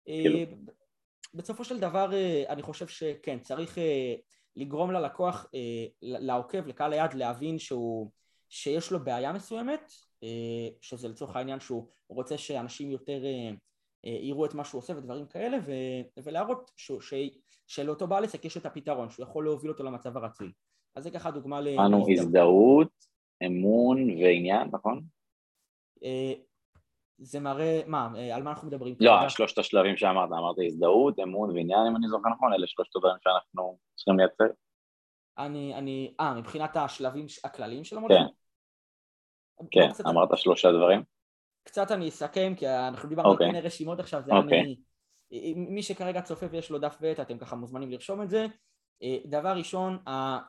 [0.07, 0.39] אה, כאילו.
[1.33, 3.77] בסופו של דבר אה, אני חושב שכן, צריך
[4.55, 5.45] לגרום ללקוח,
[6.01, 8.11] לעוקב, לקהל היד, להבין שהוא,
[8.49, 9.85] שיש לו בעיה מסוימת אה,
[10.81, 13.49] שזה לצורך העניין שהוא רוצה שאנשים יותר אה,
[14.05, 15.71] אה, יראו את מה שהוא עושה ודברים כאלה ו,
[16.23, 17.13] ולהראות ש, ש,
[17.67, 20.51] שלאותו בעל עסק יש את הפתרון שהוא יכול להוביל אותו למצב הרצוי
[20.95, 21.67] אז זה ככה דוגמה ל...
[21.67, 23.05] אמרנו הזדהות,
[23.45, 25.03] אמון ועניין, נכון?
[27.17, 28.95] זה מראה, מה, על מה אנחנו מדברים?
[28.99, 33.15] לא, שלושת השלבים שאמרת, אמרת הזדהות, אמון ועניין, אם אני זוכר נכון, אלה שלושת הדברים
[33.23, 34.53] שאנחנו צריכים לייצר.
[35.37, 38.15] אני, אני, אה, מבחינת השלבים הכלליים של המודל?
[38.15, 38.25] כן.
[39.71, 41.03] כן, אמרת שלושה דברים.
[41.63, 43.47] קצת אני אסכם, כי אנחנו דיברנו על אוקיי.
[43.47, 44.35] מיני רשימות עכשיו, זה okay.
[44.35, 44.75] אני...
[45.55, 48.45] מי שכרגע צופה ויש לו דף ב', אתם ככה מוזמנים לרשום את זה.
[49.03, 49.97] אה, דבר ראשון,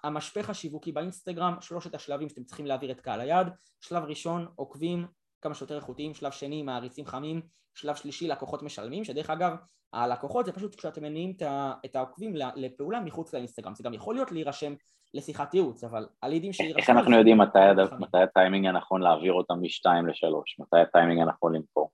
[0.05, 3.47] המשפך השיווקי באינסטגרם, שלושת השלבים שאתם צריכים להעביר את קהל היד.
[3.81, 5.07] שלב ראשון, עוקבים
[5.45, 7.41] כמה שיותר איכותיים, שלב שני, מעריצים חמים,
[7.75, 9.57] שלב שלישי, לקוחות משלמים, שדרך אגב,
[9.93, 11.37] הלקוחות זה פשוט כשאתם מניעים
[11.85, 13.75] את העוקבים לפעולה מחוץ לאינסטגרם.
[13.75, 14.75] זה גם יכול להיות להירשם
[15.15, 16.79] לשיחת ייעוץ, אבל הלידים שיירשמו...
[16.79, 17.59] איך אנחנו יודעים מתי,
[18.01, 20.57] מתי הטיימינג הנכון להעביר אותם משתיים לשלוש?
[20.61, 21.91] מתי הטיימינג הנכון למכור?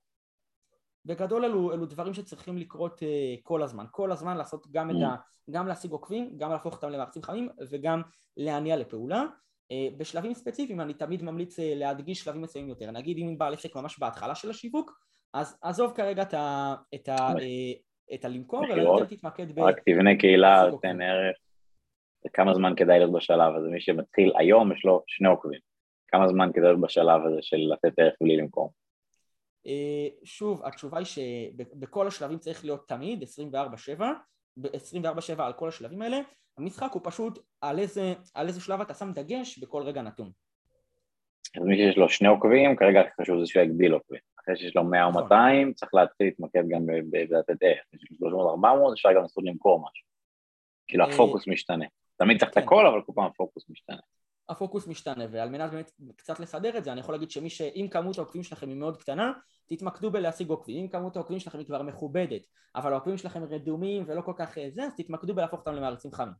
[1.05, 5.05] בגדול אלו, אלו דברים שצריכים לקרות uh, כל הזמן, כל הזמן לעשות גם את mm.
[5.05, 5.15] ה...
[5.49, 8.01] גם להשיג עוקבים, גם להפוך אותם למערצים חמים וגם
[8.37, 9.23] להניע לפעולה.
[9.71, 13.75] Uh, בשלבים ספציפיים אני תמיד ממליץ uh, להדגיש שלבים מסוימים יותר, נגיד אם בעל עסק
[13.75, 14.99] ממש בהתחלה של השיווק,
[15.33, 19.59] אז עזוב כרגע את, ה, את, ה, uh, את הלמכור, אלא יותר תתמקד ב...
[19.59, 21.37] רק תבנה קהילה, תן ערך.
[22.25, 25.59] וכמה זמן כדאי להיות בשלב הזה, מי שמתחיל היום יש לו שני עוקבים,
[26.07, 28.73] כמה זמן כדאי להיות בשלב הזה של לתת ערך בלי למכור?
[29.67, 34.01] אה, שוב, התשובה היא שבכל השלבים צריך להיות תמיד 24/7,
[34.59, 36.19] 24/7 על כל השלבים האלה,
[36.61, 40.31] המשחק הוא פשוט על איזה, על איזה שלב אתה שם דגש בכל רגע נתון.
[41.55, 44.19] אז מי שיש לו שני עוקבים, כרגע חשוב זה שהוא יגדיל עוקבים.
[44.39, 45.73] אחרי שיש לו 100 או 200, נכון.
[45.73, 47.83] צריך להתחיל להתמקד גם בלתת ערך.
[47.93, 48.57] יש לו
[48.89, 50.07] 300-400, אפשר גם לנסות למכור משהו.
[50.87, 51.85] כאילו אה, הפוקוס משתנה.
[52.17, 52.63] תמיד צריך את כן.
[52.63, 53.97] הכל, אבל כל פעם הפוקוס משתנה.
[54.49, 57.61] הפוקוס משתנה, ועל מנת באמת קצת לסדר את זה, אני יכול להגיד שמי ש...
[57.61, 59.31] אם כמות העוקבים שלכם היא מאוד קטנה,
[59.69, 62.41] תתמקדו בלהשיג עוקבים, אם כמות העוקבים שלכם היא כבר מכובדת,
[62.75, 66.33] אבל העוקבים שלכם רדומים ולא כל כך אה, זה, אז תתמקדו בלהפוך אותם למעריצים חמים.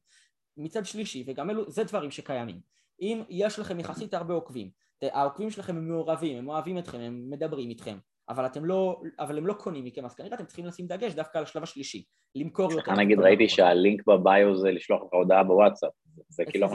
[0.57, 2.59] מצד שלישי, וגם אלו, זה דברים שקיימים,
[3.01, 4.69] אם יש לכם יחסית הרבה עוקבים,
[5.01, 7.97] העוקבים שלכם הם מעורבים, הם אוהבים אתכם, הם מדברים איתכם,
[8.29, 11.37] אבל אתם לא, אבל הם לא קונים מכם, אז כנראה אתם צריכים לשים דגש דווקא
[11.37, 12.03] על השלב השלישי,
[12.35, 12.93] למכור יותר.
[12.93, 15.91] נגיד ראיתי שהלינק בביו זה לשלוח לך הודעה בוואטסאפ,
[16.29, 16.67] זה כאילו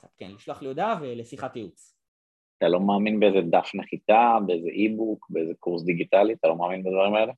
[0.00, 0.06] זה.
[0.18, 1.96] כן, לשלוח לי הודעה ולשיחת ייעוץ.
[2.58, 7.14] אתה לא מאמין באיזה דף נחיתה, באיזה אי-בוק, באיזה קורס דיגיטלי, אתה לא מאמין בדברים
[7.14, 7.32] האלה?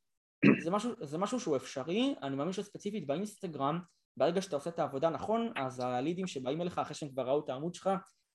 [0.62, 3.80] זה משהו, זה משהו שהוא אפשרי, אני מאמין שספציפית באינסטגרם,
[4.16, 7.48] ברגע שאתה עושה את העבודה נכון, אז הלידים שבאים אליך אחרי שהם כבר ראו את
[7.48, 7.90] העמוד שלך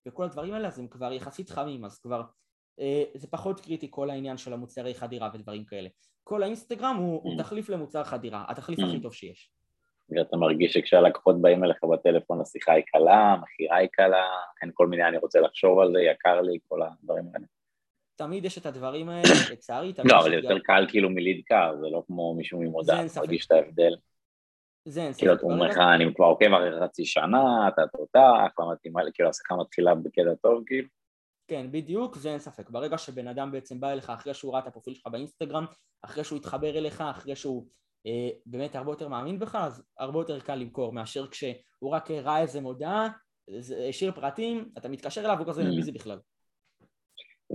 [0.08, 2.24] וכל הדברים האלה, אז הם כבר יחסית חמים, אז כבר
[2.80, 5.90] אה, זה פחות קריטי כל העניין של המוצרי חדירה ודברים כאלה.
[6.24, 7.38] כל האינסטגרם הוא, הוא mm.
[7.38, 9.02] תחליף למוצר חדירה, התחליף הכי mm.
[9.02, 9.52] טוב שיש.
[10.12, 14.26] ואתה מרגיש שכשהלקוחות באים אליך בטלפון השיחה היא קלה, המכירה היא קלה,
[14.62, 17.46] אין כל מיני אני רוצה לחשוב על זה, יקר לי, כל הדברים האלה.
[18.16, 19.94] תמיד יש את הדברים האלה, לצערי.
[20.06, 23.52] לא, אבל יותר קל כאילו מליד קר, זה לא כמו מישהו ממודע, אתה מרגיש את
[23.52, 23.96] ההבדל.
[24.86, 25.20] זה אין ספק.
[25.20, 29.30] כאילו, אתה אומר לך, אני כבר עוקב אחרי חצי שנה, אתה תותח, מתאימה לי, כאילו,
[29.30, 30.88] השיחה מתחילה בקטע טוב, כאילו.
[31.48, 32.70] כן, בדיוק, זה אין ספק.
[32.70, 35.66] ברגע שבן אדם בעצם בא אליך אחרי שהוא ראה את הפרופיל שלך באינסטגרם,
[36.02, 37.66] אחרי שהוא התחבר אליך, אחרי שהוא
[38.46, 42.62] באמת הרבה יותר מאמין בך, אז הרבה יותר קל למכור מאשר כשהוא רק ראה איזה
[42.62, 43.10] מודעה,
[43.90, 46.20] השאיר פרטים, אתה מתקשר אליו, הוא כזה מי זה בכלל.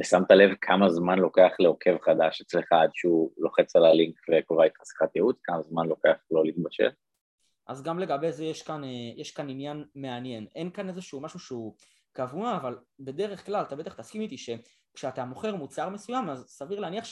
[0.01, 4.81] ושמת לב כמה זמן לוקח לעוקב חדש אצלך עד שהוא לוחץ על הלינק וקובע איתך
[4.85, 6.89] שיחת ייעוץ, כמה זמן לוקח לו להתבשל?
[7.67, 10.47] אז גם לגבי זה יש כאן, אה, יש כאן עניין מעניין.
[10.55, 11.75] אין כאן איזשהו משהו שהוא
[12.13, 17.05] קבוע, אבל בדרך כלל, אתה בטח תסכים איתי שכשאתה מוכר מוצר מסוים, אז סביר להניח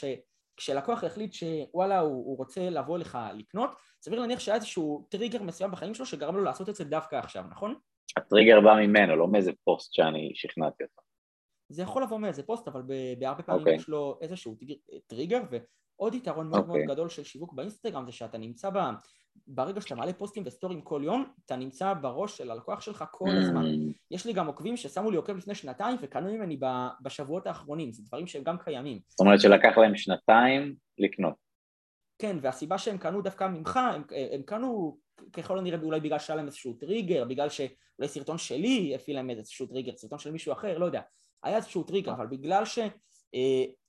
[0.57, 3.71] שכשלקוח החליט שוואלה הוא, הוא רוצה לבוא לך לקנות,
[4.03, 7.45] סביר להניח שהיה איזשהו טריגר מסוים בחיים שלו שגרם לו לעשות את זה דווקא עכשיו,
[7.51, 7.75] נכון?
[8.17, 11.03] הטריגר בא ממנו, לא מאיזה פוסט שאני שכנעתי אותו.
[11.69, 12.83] זה יכול לבוא מאיזה פוסט, אבל
[13.19, 13.77] בהרבה פעמים אוקיי.
[13.77, 14.57] יש לו איזשהו
[15.07, 16.95] טריגר, ועוד יתרון מאוד מאוד אוקיי.
[16.95, 18.71] גדול של שיווק באינסטגרם זה שאתה נמצא.
[19.47, 23.65] ברגע שאתה מעלה פוסטים וסטורים כל יום, אתה נמצא בראש של הלקוח שלך כל הזמן.
[23.65, 23.93] מממ.
[24.11, 26.59] יש לי גם עוקבים ששמו לי עוקב לפני שנתיים וקנו ממני
[27.03, 29.01] בשבועות האחרונים, זה דברים שהם גם קיימים.
[29.09, 31.35] זאת אומרת שלקח להם שנתיים לקנות.
[32.19, 34.03] כן, והסיבה שהם קנו דווקא ממך, הם,
[34.33, 34.99] הם קנו
[35.33, 39.67] ככל הנראה אולי בגלל שהיה להם איזשהו טריגר, בגלל שאולי סרטון שלי הפעיל להם איזשהו
[39.67, 41.01] טריגר, סרטון של מישהו אחר, לא יודע.
[41.43, 42.79] היה איזשהו טריגר, אבל בגלל ש...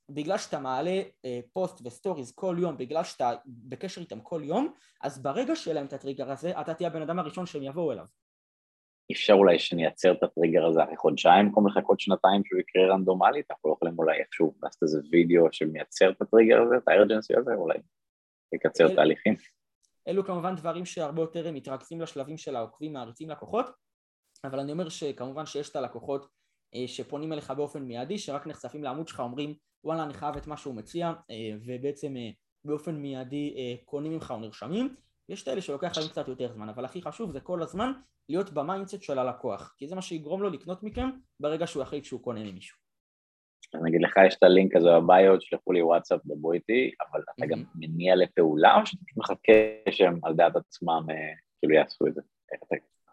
[0.10, 4.42] אה, בגלל שאתה מעלה אה, פוסט ו stories כל יום, בגלל שאתה בקשר איתם כל
[4.44, 7.92] יום, אז ברגע שיהיה להם את הטריגר הזה, אתה תהיה הבן אדם הראשון שהם יבואו
[7.92, 8.06] אליו.
[9.12, 13.70] אפשר אולי שנייצר את הטריגר הזה אחרי חודשיים במקום לחכות שנתיים שהוא יקרה רנדומלית, אנחנו
[13.70, 17.54] לא יכולים אולי איכשהו לעשות איזה וידאו שמייצר את הטריגר הזה, את ה urgency הזה,
[17.54, 17.78] אולי
[18.54, 18.96] יקצר אל...
[18.96, 19.36] תהליכים.
[20.08, 23.66] אלו כמובן דברים שהרבה יותר מתרכזים לשלבים של העוקבים מעריצים לקוחות,
[24.44, 26.28] אבל אני אומר שכמובן שיש את הלקוחות אה,
[26.88, 30.76] שפונים אליך באופן מיידי, שרק נחשפים לעמוד שלך, אומרים וואלה אני חייב את מה שהוא
[30.76, 32.30] מציע אה, ובעצם אה,
[32.66, 34.96] באופן מיידי אה, קונים ממך או נרשמים
[35.30, 37.92] יש את אלה שלוקח להם קצת יותר זמן אבל הכי חשוב זה כל הזמן
[38.30, 41.10] להיות ב mindset של הלקוח כי זה מה שיגרום לו לקנות מכם
[41.40, 42.78] ברגע שהוא יחליט שהוא קונה ממישהו
[43.76, 47.46] אני אגיד לך יש את הלינק הזה בביו, תשלחו לי וואטסאפ, דברו איתי, אבל אתה
[47.46, 49.54] גם מניע לפעולה או שאתה מחכה
[49.92, 51.06] שהם על דעת עצמם
[51.60, 52.22] כאילו יעשו את זה?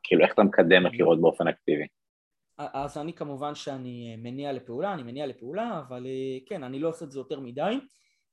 [0.02, 1.86] כאילו איך אתה מקדם מכירות באופן אקטיבי?
[2.72, 6.88] אז אני כמובן שאני אה, מניע לפעולה, אני מניע לפעולה, אבל אה, כן, אני לא
[6.88, 7.80] עושה את זה יותר מדי.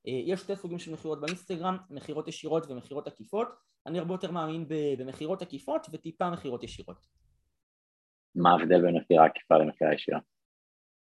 [0.08, 3.48] אה, יש שתי סוגים של מכירות באינסטגרם, מכירות ישירות ומכירות עקיפות.
[3.86, 4.64] אני הרבה יותר מאמין
[4.98, 7.06] במכירות עקיפות וטיפה מכירות ישירות.
[8.34, 10.18] מה ההבדל בין מכירה עקיפה למכירה ישירה?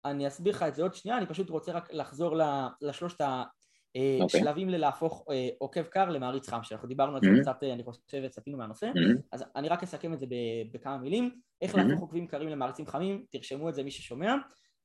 [0.04, 2.36] אני אסביר לך את זה עוד שנייה, אני פשוט רוצה רק לחזור
[2.80, 3.20] לשלושת
[3.96, 4.22] okay.
[4.22, 4.40] אוקיי.
[4.40, 7.40] שלבים ללהפוך אה, עוקב קר למעריץ חם, שאנחנו דיברנו על זה mm-hmm.
[7.40, 9.20] קצת, אה, אני חושב, וצפינו מהנושא, mm-hmm.
[9.32, 10.26] אז אני רק אסכם את זה
[10.72, 11.30] בכמה מילים,
[11.62, 11.78] איך mm-hmm.
[11.78, 14.34] להפוך עוקבים קרים למעריצים חמים, תרשמו את זה מי ששומע,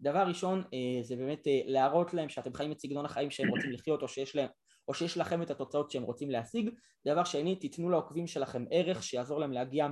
[0.02, 0.64] דבר ראשון
[1.02, 4.48] זה באמת להראות להם שאתם חיים את סגנון החיים שהם רוצים לחיות או שיש להם
[4.88, 6.70] או שיש לכם את התוצאות שהם רוצים להשיג.
[7.08, 9.88] דבר שני, תיתנו לעוקבים שלכם ערך שיעזור להם להגיע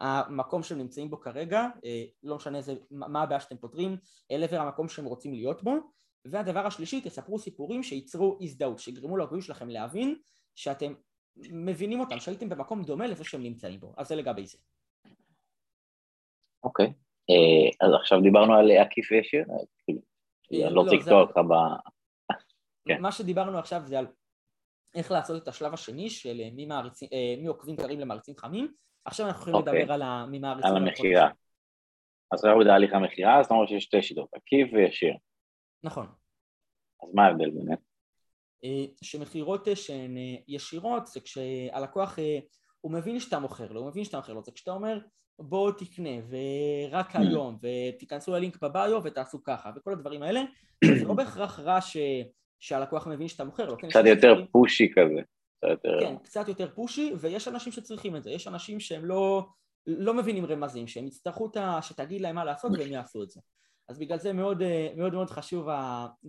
[0.00, 1.66] מהמקום שהם נמצאים בו כרגע,
[2.22, 3.96] לא משנה איזה, מה הבעיה שאתם פותרים,
[4.30, 5.72] אל עבר המקום שהם רוצים להיות בו.
[6.24, 10.18] והדבר השלישי, תספרו סיפורים שייצרו הזדהות, שיגרמו לעוקבים שלכם להבין
[10.54, 10.94] שאתם
[11.36, 14.58] מבינים אותם, שהייתם במקום דומה לזה שהם נמצאים בו, אז זה לגבי זה.
[16.64, 16.86] אוקיי,
[17.30, 20.00] אה, אז עכשיו דיברנו על עקיף וישיר, אה, כאילו,
[20.52, 21.52] אה, אני לא רוצה לקטוע אותך ב...
[22.88, 23.02] כן.
[23.02, 24.06] מה שדיברנו עכשיו זה על
[24.94, 26.40] איך לעשות את השלב השני של
[27.38, 28.72] מי עוקבים קרים למעריצים חמים,
[29.04, 29.82] עכשיו אנחנו יכולים אוקיי.
[29.82, 30.70] לדבר על מי מעריצים...
[30.70, 31.28] על המכירה.
[32.32, 35.14] אז עכשיו בתהליך המכירה, זאת אומרת שיש שתי שיטות, עקיף וישיר.
[35.82, 36.06] נכון.
[37.02, 37.78] אז מה ההבדל באמת?
[38.64, 42.18] אה, שמכירות אה, שהן אה, ישירות זה כשהלקוח
[42.80, 44.98] הוא מבין שאתה מוכר לו, הוא מבין שאתה מוכר לו, זה כשאתה אומר
[45.38, 47.18] בוא תקנה ורק mm.
[47.18, 50.40] היום ותיכנסו ללינק בביו ותעשו ככה וכל הדברים האלה
[50.98, 51.96] זה לא בהכרח רע ש...
[52.60, 53.78] שהלקוח מבין שאתה מוכר לו.
[53.78, 54.44] כן, קצת יותר.
[54.52, 55.20] פושי כזה.
[56.00, 59.46] כן, קצת יותר פושי ויש אנשים שצריכים את זה, יש אנשים שהם לא,
[59.86, 63.40] לא מבינים רמזים, שהם יצטרכו שתגיד להם מה לעשות והם יעשו את זה.
[63.88, 64.62] אז בגלל זה מאוד
[64.96, 65.68] מאוד מאוד חשוב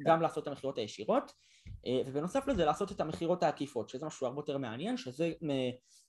[0.06, 1.32] גם לעשות את המכירות הישירות.
[2.08, 5.32] ובנוסף לזה לעשות את המכירות העקיפות, שזה משהו הרבה יותר מעניין, שזה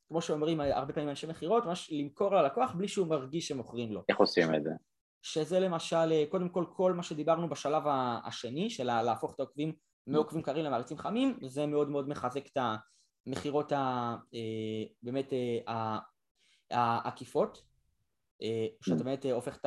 [0.09, 4.03] כמו שאומרים הרבה פעמים אנשי מכירות, ממש למכור ללקוח בלי שהוא מרגיש שמוכרים לו.
[4.09, 4.71] איך עושים את זה?
[5.23, 7.83] שזה למשל, קודם כל כל מה שדיברנו בשלב
[8.25, 9.73] השני של להפוך את העוקבים
[10.07, 12.59] מעוקבים קרים למעריצים חמים, זה מאוד מאוד מחזק את
[13.27, 13.73] המכירות
[15.03, 15.33] באמת
[16.71, 17.63] העקיפות,
[18.81, 19.59] שאתה באמת הופך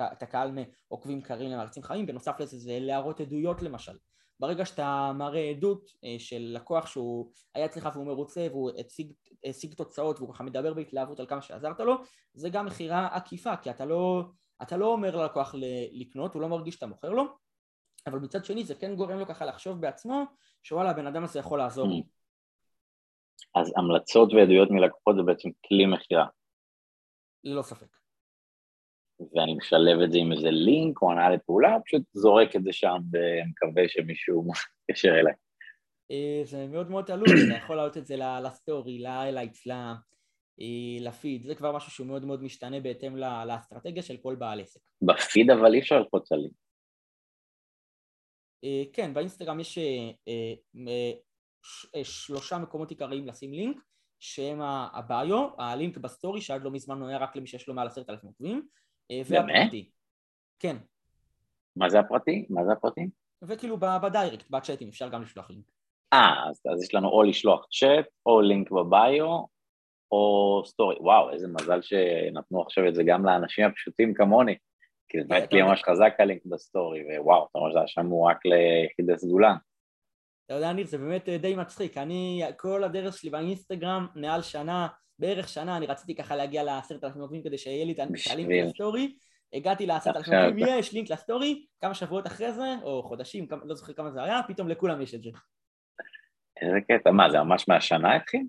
[0.00, 3.92] את הקהל מעוקבים קרים למעריצים חמים, בנוסף לזה זה להראות עדויות למשל.
[4.40, 9.12] ברגע שאתה מראה עדות של לקוח שהוא היה אצלך והוא מרוצה והוא הציג,
[9.44, 11.94] הציג תוצאות והוא ככה מדבר בהתלהבות על כמה שעזרת לו,
[12.34, 14.24] זה גם מכירה עקיפה, כי אתה לא,
[14.62, 15.54] אתה לא אומר ללקוח
[15.92, 17.24] לקנות, הוא לא מרגיש שאתה מוכר לו,
[18.06, 20.24] אבל מצד שני זה כן גורם לו ככה לחשוב בעצמו
[20.62, 22.02] שוואלה הבן אדם הזה יכול לעזור לי.
[23.54, 26.26] אז המלצות ועדויות מלקוחות זה בעצם כלי מכירה.
[27.44, 28.01] ללא ספק.
[29.34, 32.96] ואני משלב את זה עם איזה לינק או הנעה לפעולה, פשוט זורק את זה שם
[33.12, 34.44] ומקווה שמישהו
[34.88, 35.34] יתקשר אליי.
[36.10, 39.66] אה, זה מאוד מאוד תלוי, אתה יכול להעלות את זה לסטורי, להיילייטס,
[40.60, 44.80] אה, לפיד, זה כבר משהו שהוא מאוד מאוד משתנה בהתאם לאסטרטגיה של כל בעל עסק.
[45.02, 46.52] בפיד אבל אי אפשר ללחוץ על לינק.
[48.64, 49.78] אה, כן, באינסטגרם יש
[52.02, 53.76] שלושה מקומות עיקריים לשים לינק,
[54.20, 54.60] שהם
[54.92, 58.68] הביו, הלינק בסטורי שעד לא מזמן היה רק למי שיש לו מעל עשרת אלפים עוקבים,
[59.10, 59.90] והפרטי.
[60.58, 60.76] כן.
[61.76, 62.46] מה זה הפרטי?
[62.50, 63.08] מה זה הפרטי?
[63.42, 65.64] וכאילו בדיירקט, בצ'אטים, אפשר גם לשלוח לינק.
[66.12, 69.44] אה, אז, אז יש לנו או לשלוח צ'אט, או לינק בביו,
[70.12, 70.96] או סטורי.
[71.00, 74.56] וואו, איזה מזל שנתנו עכשיו את זה גם לאנשים הפשוטים כמוני.
[75.08, 78.38] כי זה באמת כלי ממש חזק הלינק בסטורי, ווואו, אתה אומר שזה שם הוא רק
[78.44, 79.54] ליחידי סגולה.
[80.46, 81.98] אתה יודע, ניר, זה באמת אה, די מצחיק.
[81.98, 84.88] אני, כל הדרך שלי באינסטגרם, מעל שנה,
[85.22, 87.98] בערך שנה, אני רציתי ככה להגיע לעשרת אלפים עוקבים כדי שיהיה לי את
[88.30, 89.16] הלינק לסטורי.
[89.52, 93.92] הגעתי לעשרת אלפים עוקבים, יש לינק לסטורי, כמה שבועות אחרי זה, או חודשים, לא זוכר
[93.92, 95.30] כמה זה היה, פתאום לכולם יש את זה.
[96.62, 98.46] איזה קטע, מה, זה ממש מהשנה התחיל?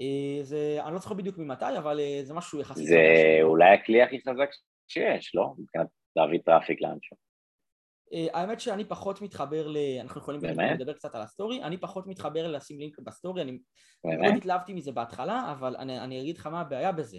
[0.00, 2.86] אה, זה, אני לא זוכר בדיוק ממתי, אבל אה, זה משהו יחסית...
[2.86, 4.50] זה אולי הכלי הכי חזק
[4.88, 5.54] שיש, לא?
[5.58, 7.16] מבחינת להביא טראפיק לאנשהו.
[8.12, 9.76] אה, האמת שאני פחות מתחבר ל...
[10.00, 10.40] אנחנו יכולים
[10.74, 13.58] לדבר קצת על הסטורי, אני פחות מתחבר לשים לינק בסטורי, אני
[14.04, 17.18] מאוד התלהבתי מזה בהתחלה, אבל אני, אני אגיד לך מה הבעיה בזה.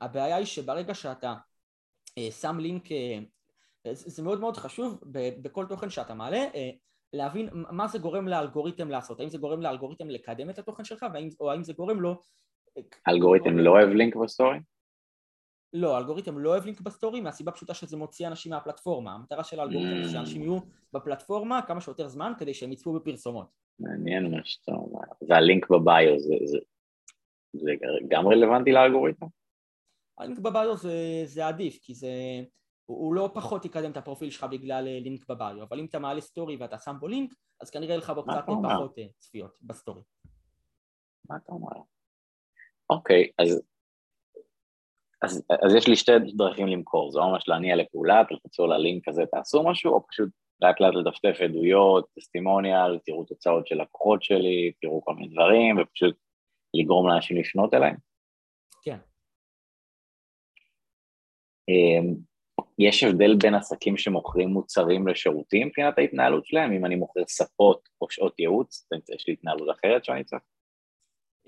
[0.00, 1.34] הבעיה היא שברגע שאתה
[2.30, 2.84] שם לינק,
[3.92, 5.00] זה מאוד מאוד חשוב
[5.42, 6.44] בכל תוכן שאתה מעלה,
[7.12, 11.06] להבין מה זה גורם לאלגוריתם לעשות, האם זה גורם לאלגוריתם לקדם את התוכן שלך
[11.40, 12.20] או האם זה גורם לו...
[13.08, 14.58] אלגוריתם לא אוהב לינק בסטורי?
[15.80, 20.02] לא, האלגוריתם לא אוהב לינק בסטורי מהסיבה פשוטה שזה מוציא אנשים מהפלטפורמה המטרה של האלגוריתם
[20.02, 20.58] זה שאנשים יהיו
[20.92, 23.46] בפלטפורמה כמה שיותר זמן כדי שהם יצפו בפרסומות
[23.78, 26.58] מעניין מה שאתה אומר, והלינק בביו זה, זה,
[27.52, 27.70] זה
[28.08, 29.26] גם רלוונטי לאלגוריתם?
[30.18, 32.08] הלינק בביו זה, זה עדיף כי זה
[32.86, 35.98] הוא, הוא לא פחות יקדם את הפרופיל שלך בגלל אה, לינק בביו, אבל אם אתה
[35.98, 39.58] מעלה סטורי ואתה שם בו לינק, אז כנראה יהיה לך בו קצת פחות אה, צפיות
[39.62, 40.02] בסטורי.
[41.28, 41.82] מה אתה אומר?
[42.90, 43.62] אוקיי, אז,
[45.26, 49.22] אז, אז יש לי שתי דרכים למכור, זה ממש להניע לפעולה, תלחצו על הלינק הזה,
[49.26, 50.28] תעשו משהו, או פשוט
[50.60, 56.16] לאט לאט לדפדף עדויות, testimonial, תראו תוצאות של לקוחות שלי, תראו כל מיני דברים, ופשוט
[56.74, 57.96] לגרום לאנשים לפנות אליי?
[58.82, 58.98] כן.
[61.68, 62.14] אמ,
[62.78, 66.72] יש הבדל בין עסקים שמוכרים מוצרים לשירותים מבחינת ההתנהלות שלהם?
[66.72, 70.42] אם אני מוכר ספות או שעות ייעוץ, יש לי התנהלות אחרת שאני צריך?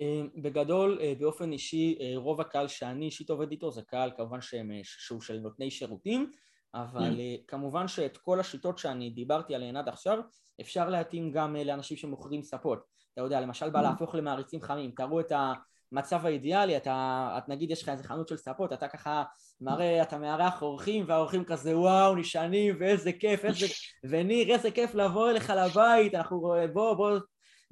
[0.00, 4.40] אה, בגדול, אה, באופן אישי, אה, רוב הקהל שאני אישית עובד איתו זה קהל כמובן
[4.40, 6.32] שהם, שהוא של נותני שירותים,
[6.74, 7.44] אבל mm.
[7.46, 10.18] כמובן שאת כל השיטות שאני דיברתי עליהן עד עכשיו,
[10.60, 12.78] אפשר להתאים גם לאנשים שמוכרים ספות.
[13.12, 13.82] אתה יודע, למשל בא mm.
[13.82, 15.52] להפוך למעריצים חמים, תראו את ה...
[15.92, 19.24] המצב האידיאלי, אתה, את נגיד יש לך איזה חנות של ספות, אתה ככה
[19.60, 23.66] מראה, אתה מארח אורחים והאורחים כזה וואו נשענים ואיזה כיף, איזה,
[24.10, 27.18] וניר איזה כיף לבוא אליך לבית, אנחנו בוא בוא,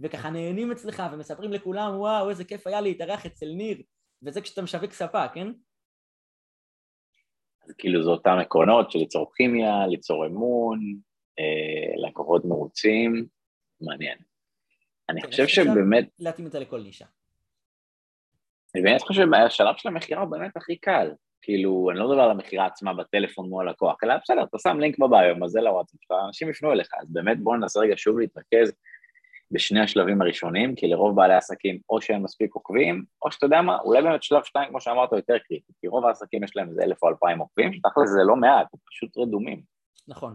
[0.01, 3.83] וככה נהנים אצלך ומספרים לכולם וואו איזה כיף היה להתארח אצל ניר,
[4.23, 5.49] וזה כשאתה משווק ספה, כן?
[7.65, 10.79] אז כאילו זה אותם עקרונות של ליצור כימיה, ליצור אמון,
[11.39, 13.27] אה, לקוחות מרוצים,
[13.81, 14.19] מעניין.
[15.09, 16.09] אני כן, חושב שבאמת...
[16.19, 17.07] להתאים את זה לכל נישה.
[18.75, 21.11] אני באמת חושב שהשלב של המכירה הוא באמת הכי קל.
[21.43, 24.99] כאילו, אני לא מדבר על המכירה עצמה בטלפון מול הלקוח, אלא בסדר, אתה שם לינק
[24.99, 28.73] בביו, מזל לוואטסאפ שלך, אנשים יפנו אליך, אז באמת בואו ננסה רגע שוב להתרכז
[29.51, 33.79] בשני השלבים הראשונים, כי לרוב בעלי עסקים או שהם מספיק עוקבים, או שאתה יודע מה,
[33.79, 37.03] אולי באמת שלב שתיים, כמו שאמרת, יותר קריטי, כי רוב העסקים יש להם איזה אלף
[37.03, 39.63] או אלפיים עוקבים, שתכל'ס זה לא מעט, הם פשוט רדומים.
[40.09, 40.35] נכון.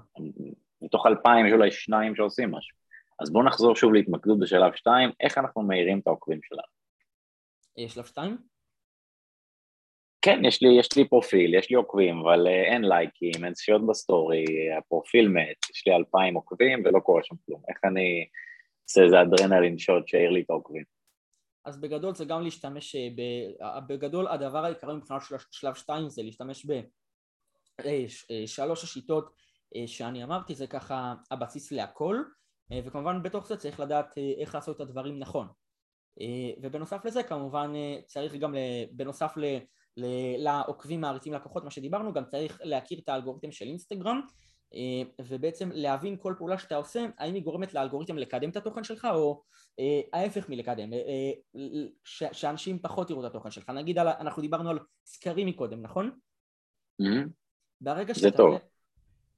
[0.82, 2.78] מתוך אלפיים יש אולי שניים שעושים משהו.
[3.20, 6.62] אז בואו נחזור שוב להתמקדות בשלב שתיים, איך אנחנו מעירים את העוקבים שלנו.
[7.88, 8.38] שלב שתיים?
[10.22, 13.88] כן, יש לי, יש לי פרופיל, יש לי עוקבים, אבל אה, אין לייקים, אין צפיות
[13.88, 14.46] בסטורי,
[14.78, 17.62] הפרופיל מת, יש לי אלפיים עוקבים ולא קורה שם כלום.
[17.70, 18.26] איך אני
[18.92, 20.84] עושה איזה adrenaline shot שיעיר לי את העוקבים?
[21.66, 23.22] אז בגדול זה גם להשתמש, ב...
[23.88, 25.36] בגדול הדבר העיקרי מבחינת של...
[25.52, 26.66] שלב 2 זה להשתמש
[27.82, 29.36] בשלוש השיטות
[29.86, 32.18] שאני אמרתי, זה ככה הבסיס להכל,
[32.86, 35.48] וכמובן בתוך זה צריך לדעת איך לעשות את הדברים נכון.
[36.62, 37.74] ובנוסף לזה כמובן
[38.06, 38.56] צריך גם
[38.92, 39.58] בנוסף ל...
[40.38, 44.51] לעוקבים מעריצים לקוחות, מה שדיברנו, גם צריך להכיר את האלגוריתם של אינסטגרם אה,
[45.22, 49.44] ובעצם להבין כל פעולה שאתה עושה, האם היא גורמת לאלגוריתם לקדם את התוכן שלך או
[49.80, 51.32] אה, ההפך מלקדם, אה,
[52.06, 53.70] שאנשים פחות יראו את התוכן שלך.
[53.70, 56.12] נגיד אנחנו דיברנו על סקרים מקודם, נכון?
[57.02, 57.30] Mm-hmm.
[57.82, 58.30] ברגע שאתה...
[58.30, 58.60] זה טוב.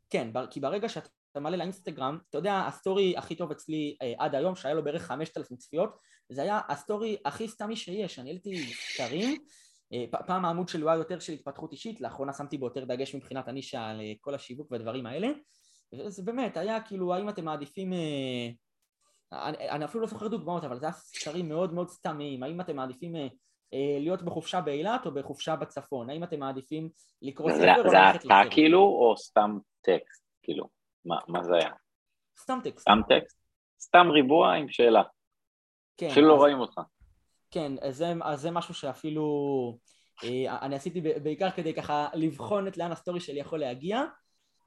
[0.10, 4.76] כן, כי ברגע שאתה מעלה לאינסטגרם, אתה יודע, הסטורי הכי טוב אצלי עד היום, שהיה
[4.76, 5.98] לו בערך 5,000 צפיות,
[6.30, 9.38] זה היה הסטורי הכי סתמי שיש, אני העליתי סקרים אה,
[10.28, 13.86] פעם העמוד שלי היה יותר של התפתחות אישית, לאחרונה שמתי בו יותר דגש מבחינת הנישה
[13.86, 15.28] על אה, כל השיווק והדברים האלה.
[15.94, 18.50] וזה באמת היה כאילו האם אתם מעדיפים אה,
[19.32, 22.44] אני, אני אפילו לא זוכר דוגמאות אבל זה היה סקרים מאוד מאוד סתמיים.
[22.44, 23.16] האם אתם מעדיפים
[24.00, 26.10] להיות בחופשה באילת או בחופשה בצפון?
[26.10, 26.90] האם אתם מעדיפים
[27.22, 28.28] לקרוא ספר או ללכת לסרט?
[28.28, 30.68] זה אתה כאילו או סתם טקסט כאילו?
[31.06, 31.72] מה, מה זה היה?
[32.40, 32.82] סתם טקסט.
[32.82, 33.38] סתם טקסט?
[33.82, 35.04] סתם ריבוע עם שאלה.
[35.98, 36.32] כן, אפילו אז...
[36.32, 36.82] לא רואים אותך
[37.54, 39.24] כן, אז זה, אז זה משהו שאפילו
[40.24, 44.04] אה, אני עשיתי בעיקר כדי ככה לבחון את לאן הסטורי שלי יכול להגיע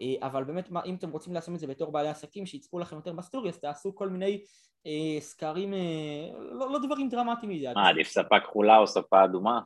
[0.03, 3.13] אה, אבל באמת אם אתם רוצים לעשות את זה בתור בעלי עסקים שיצפו לכם יותר
[3.13, 4.43] בסטורי אז תעשו כל מיני
[4.87, 5.75] אה, סקרים,
[6.53, 7.73] לא, לא דברים דרמטיים מדי.
[7.75, 9.61] מה, עדיף ספה כחולה או ספה אדומה?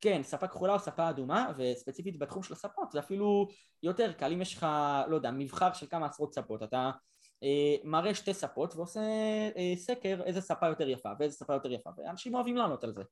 [0.00, 3.48] כן, ספה כחולה או ספה אדומה, וספציפית בתחום של הספות זה אפילו
[3.82, 4.66] יותר קל, אם יש לך,
[5.08, 6.90] לא יודע, מבחר של כמה עשרות ספות, אתה
[7.84, 9.00] מראה שתי ספות ועושה
[9.56, 13.02] אה, סקר איזה ספה יותר יפה ואיזה ספה יותר יפה ואנשים אוהבים לענות על זה.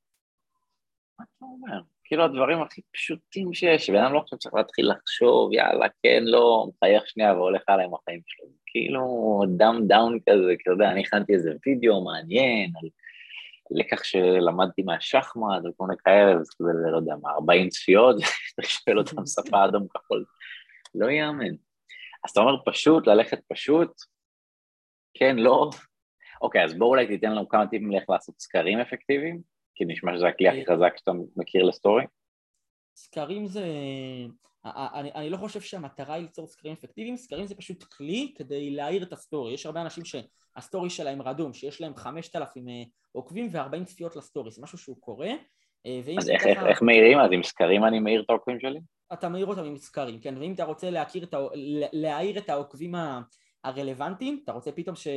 [1.19, 1.81] מה אתה אומר?
[2.05, 6.67] כאילו הדברים הכי פשוטים שיש, בן אדם לא חושב שצריך להתחיל לחשוב, יאללה, כן, לא,
[6.69, 8.47] מחייך שנייה והולך הלאה עם החיים שלו.
[8.67, 12.89] כאילו dumb down כזה, כי אתה יודע, אני הכנתי איזה וידאו מעניין על
[13.71, 18.17] לקח שלמדתי מהשחמט וכל מיני כאלה, כזה, לא יודע מה, 40 צפיות,
[18.55, 20.25] אתה שואל אותם ספה אדום כחול,
[20.95, 21.55] לא יאמן.
[22.25, 23.91] אז אתה אומר פשוט, ללכת פשוט,
[25.15, 25.71] כן, לא.
[26.43, 29.41] אוקיי, אז בואו אולי תיתן לנו כמה טיפים לאיך לעשות סקרים אפקטיביים,
[29.75, 32.05] כי נשמע שזה הכלי הכי חזק שאתה מכיר לסטורי.
[32.97, 33.65] סקרים זה...
[34.65, 39.03] אני, אני לא חושב שהמטרה היא ליצור סקרים אפקטיביים, סקרים זה פשוט כלי כדי להעיר
[39.03, 39.55] את הסטורי.
[39.55, 44.63] יש הרבה אנשים שהסטורי שלהם רדום, שיש להם 5,000 אה, עוקבים ו-40 צפיות לסטורי, זה
[44.63, 45.31] משהו שהוא קורה.
[45.87, 46.51] אה, אז איך, ככה...
[46.51, 47.19] איך, איך מאירים?
[47.19, 48.81] אז עם סקרים אני מאיר את העוקבים שלי?
[49.13, 51.39] אתה מאיר אותם עם סקרים, כן, ואם אתה רוצה להכיר את ה...
[51.93, 52.95] להעיר את העוקבים
[53.65, 55.09] הרלוונטיים, אתה רוצה פתאום ש...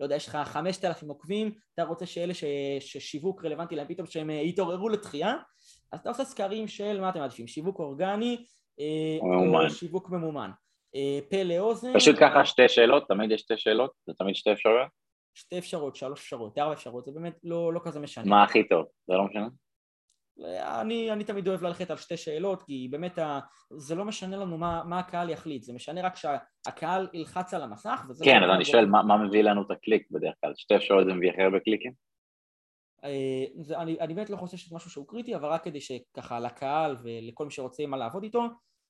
[0.00, 2.44] לא יודע, יש לך 5,000 עוקבים, אתה רוצה שאלה ש...
[2.80, 5.34] ששיווק רלוונטי להם פתאום שהם אה, יתעוררו לתחייה,
[5.92, 8.44] אז אתה עושה סקרים של מה אתם מעדיפים, שיווק אורגני
[8.80, 10.50] אה, או שיווק ממומן.
[10.94, 11.94] אה, פה לאוזן.
[11.94, 14.88] פשוט ככה שתי שאלות, תמיד יש שתי שאלות, זה תמיד שתי אפשרויות?
[15.34, 18.24] שתי אפשרויות, שלוש אפשרויות, ארבע אפשרויות, זה באמת לא, לא כזה משנה.
[18.24, 18.86] מה הכי טוב?
[19.06, 19.48] זה לא משנה?
[20.80, 24.58] אני, אני תמיד אוהב ללכת על שתי שאלות כי באמת ה, זה לא משנה לנו
[24.58, 28.64] מה, מה הקהל יחליט, זה משנה רק שהקהל ילחץ על המסך וזה כן, אז אני
[28.64, 30.52] שואל מה, מה מביא לנו את הקליק בדרך כלל?
[30.56, 31.92] שתי אפשרויות זה מביא הכי הרבה קליקים?
[33.04, 36.40] אה, זה, אני, אני באמת לא חושב שזה משהו שהוא קריטי אבל רק כדי שככה
[36.40, 38.42] לקהל ולכל מי שרוצה מה לעבוד איתו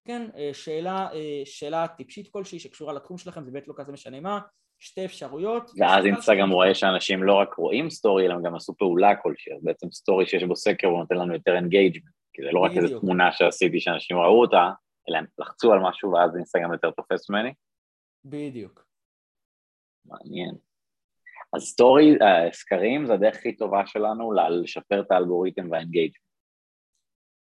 [0.04, 4.20] כן, אה, שאלה, אה, שאלה טיפשית כלשהי שקשורה לתחום שלכם זה באמת לא כזה משנה
[4.20, 4.40] מה
[4.84, 5.70] שתי אפשרויות.
[5.78, 9.92] ואז אינסטגרם רואה שאנשים לא רק רואים סטורי, אלא גם עשו פעולה כלשהי, אז בעצם
[9.92, 13.32] סטורי שיש בו סקר הוא נותן לנו יותר engagement, כי זה לא רק איזו תמונה
[13.32, 14.70] שעשיתי שאנשים ראו אותה,
[15.08, 17.52] אלא הם לחצו על משהו ואז אינסטגרם יותר תופס ממני.
[18.24, 18.86] בדיוק.
[20.04, 20.54] מעניין.
[21.52, 26.24] אז סטורי, uh, סקרים זה הדרך הכי טובה שלנו לשפר את האלגוריתם וה engagement.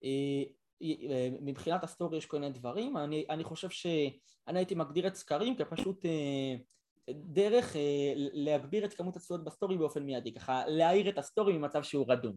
[0.05, 0.43] אה,
[0.83, 5.57] אה, מבחינת הסטורי יש כל מיני דברים, אני, אני חושב שאני הייתי מגדיר את סקרים
[5.57, 6.05] כפשוט
[7.11, 12.05] דרך אה, להגביר את כמות הצפיות בסטורי באופן מיידי, ככה להעיר את הסטורי ממצב שהוא
[12.09, 12.37] רדום.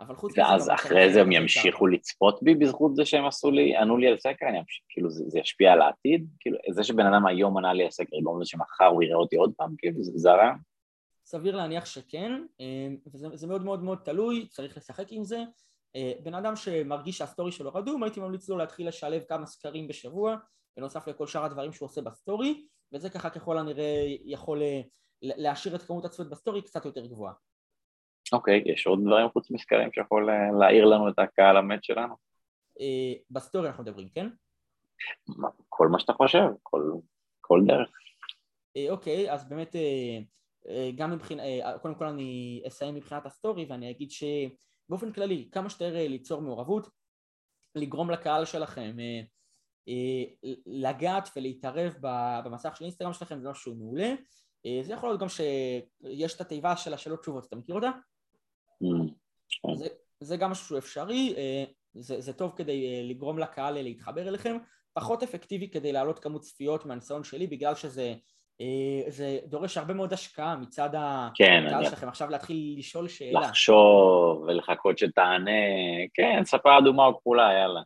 [0.00, 0.42] אבל חוץ מזה...
[0.42, 4.18] ואז אחרי זה הם ימשיכו לצפות בי בזכות זה שהם עשו לי, ענו לי על
[4.18, 6.26] סקר, אני אמשיך, כאילו זה, זה ישפיע על העתיד?
[6.40, 9.36] כאילו זה שבן אדם היום ענה לי על סקר, יגרום לזה שמחר הוא יראה אותי
[9.36, 10.58] עוד פעם, כאילו זה, זה הרעיון?
[11.24, 12.88] סביר להניח שכן, אה,
[13.32, 15.42] וזה מאוד מאוד מאוד תלוי, צריך לשחק עם זה.
[15.96, 20.36] אה, בן אדם שמרגיש שהסטורי שלו רדום, הייתי ממליץ לו להתחיל לשלב כמה סקרים בשבוע,
[20.76, 24.80] בנוסף לכל שאר הדברים שהוא עושה בסטורי, וזה ככה ככל הנראה יכול אה,
[25.22, 27.34] להשאיר את כמות הצפיות בסטורי קצת יותר גבוהה.
[28.32, 32.14] אוקיי, okay, יש עוד דברים חוץ מסקרים שיכול אה, להעיר לנו את הקהל המת שלנו?
[32.80, 34.28] אה, בסטורי אנחנו מדברים, כן?
[35.68, 36.82] כל מה שאתה חושב, כל,
[37.40, 37.90] כל דרך.
[38.90, 39.76] אוקיי, אז באמת
[40.96, 41.42] גם מבחינת,
[41.82, 46.88] קודם כל אני אסיים מבחינת הסטורי ואני אגיד שבאופן כללי כמה שיותר ליצור מעורבות
[47.74, 48.96] לגרום לקהל שלכם
[50.66, 51.94] לגעת ולהתערב
[52.44, 54.14] במסך של אינסטגרם שלכם זה משהו מעולה.
[54.66, 57.90] אה, זה יכול להיות גם שיש את התיבה של השאלות תשובות, אתה מכיר אותה?
[58.84, 59.10] Mm,
[59.48, 59.74] כן.
[59.74, 59.86] זה,
[60.20, 61.34] זה גם משהו אפשרי,
[61.94, 64.56] זה, זה טוב כדי לקרום לקהל להתחבר אליכם,
[64.92, 68.14] פחות אפקטיבי כדי להעלות כמות צפיות מהניסיון שלי בגלל שזה
[69.08, 70.90] זה דורש הרבה מאוד השקעה מצד
[71.34, 73.40] כן, הקהל שלכם, עכשיו להתחיל לשאול שאלה.
[73.40, 75.50] לחשוב ולחכות שתענה,
[76.14, 77.80] כן, ספה אדומה או כפולה, יאללה.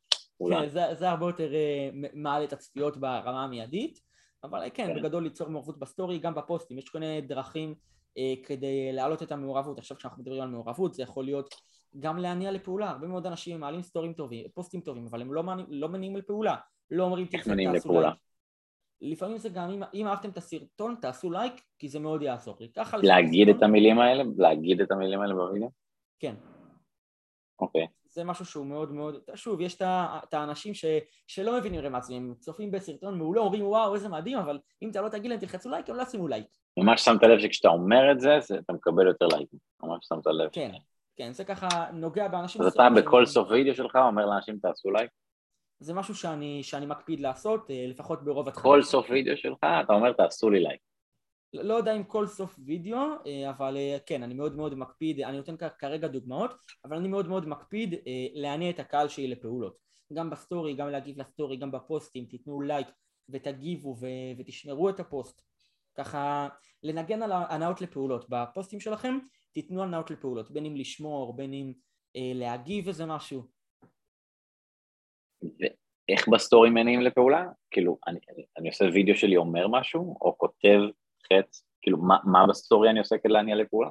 [0.51, 4.01] כן, זה, זה הרבה יותר אה, מעל את הצפיות ברמה המיידית,
[4.45, 7.75] אבל אה, כן, כן, בגדול ליצור מעורבות בסטורי, גם בפוסטים, יש כל מיני דרכים
[8.19, 9.79] אה, כדי להעלות את המעורבות.
[9.79, 11.55] עכשיו כשאנחנו מדברים על מעורבות, זה יכול להיות
[12.01, 15.89] גם להניע לפעולה, הרבה מאוד אנשים מעלים סטורים טובים, פוסטים טובים, אבל הם לא, לא
[15.89, 16.57] מניעים לפעולה,
[16.91, 18.15] לא אומרים תעשו לייק.
[19.01, 22.69] לפעמים זה גם, אם, אם אהבתם את הסרטון, תעשו לייק, כי זה מאוד יעזור לי.
[23.03, 24.25] להגיד את המילים האלה?
[24.37, 25.71] להגיד את המילים האלה בווידאו?
[26.19, 26.35] כן.
[27.61, 27.85] אוקיי.
[27.85, 28.04] Okay.
[28.15, 30.85] זה משהו שהוא מאוד מאוד, שוב, יש את האנשים ש,
[31.27, 35.09] שלא מבינים רמזים, הם צופים בסרטון מעולה, אומרים וואו איזה מדהים, אבל אם אתה לא
[35.09, 36.47] תגיד להם תלחצו לייק, הם לא ישימו לייק.
[36.77, 40.49] ממש שמת לב שכשאתה אומר את זה, זה אתה מקבל יותר לייקים, ממש שמת לב.
[40.53, 40.71] כן,
[41.17, 42.63] כן, זה ככה נוגע באנשים...
[42.63, 45.11] אז אתה בכל סוף וידאו שלך אומר לאנשים תעשו לייק?
[45.81, 48.65] זה משהו שאני, שאני מקפיד לעשות, אה, לפחות ברוב התחילת.
[48.65, 50.81] כל סוף וידאו שלך אתה אומר תעשו לי לייק.
[51.63, 55.37] לא יודע אם כל סוף וידאו, אה, אבל אה, כן, אני מאוד מאוד מקפיד, אני
[55.37, 56.51] נותן כרגע דוגמאות,
[56.85, 59.77] אבל אני מאוד מאוד מקפיד אה, להניע את הקהל שלי לפעולות.
[60.13, 62.87] גם בסטורי, גם להגיב לסטורי, גם בפוסטים, תיתנו לייק
[63.29, 65.43] ותגיבו ו- ותשמרו את הפוסט.
[65.95, 66.49] ככה
[66.83, 68.27] לנגן על הנעות לפעולות.
[68.29, 69.19] בפוסטים שלכם
[69.53, 71.73] תיתנו הנעות לפעולות, בין אם לשמור, בין אם
[72.17, 73.43] אה, להגיב איזה משהו.
[75.43, 77.47] ואיך בסטורי מניעים לפעולה?
[77.71, 80.79] כאילו, אני, אני, אני עושה וידאו שלי אומר משהו, או כותב
[81.33, 81.65] חץ?
[81.83, 83.91] כאילו, מה, מה בסטורי אני עושה כדי להניע לפעולה?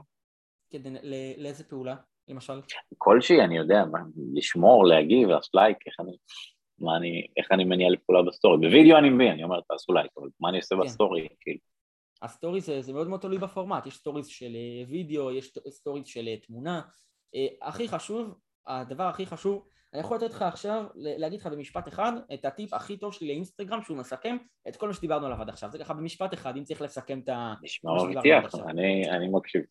[0.70, 1.00] כדי, לא,
[1.38, 1.96] לאיזה פעולה,
[2.28, 2.62] למשל?
[2.98, 4.00] כלשהי, אני יודע, מה,
[4.34, 6.18] לשמור, להגיב, לעשות לייק, איך אני,
[6.80, 8.58] מה אני, איך אני מניע לפעולה בסטורי.
[8.58, 10.82] בווידאו אני מבין, אני אומר, תעשו לייק, אבל מה אני עושה כן.
[10.82, 11.60] בסטורי, כאילו?
[12.22, 16.28] הסטורי זה, זה מאוד מאוד תלוי בפורמט, יש סטוריז של אה, וידאו, יש סטוריז של
[16.28, 16.82] אה, תמונה.
[17.36, 18.36] אה, הכי חשוב,
[18.68, 22.98] הדבר הכי חשוב אני יכול לתת לך עכשיו, להגיד לך במשפט אחד, את הטיפ הכי
[22.98, 24.38] טוב שלי לאינסטגרם שהוא מסכם
[24.68, 25.72] את כל מה שדיברנו עליו עד עכשיו.
[25.72, 27.54] זה ככה במשפט אחד, אם צריך לסכם את ה...
[27.62, 29.62] נשמע מבטיח, אני, אני מקשיב.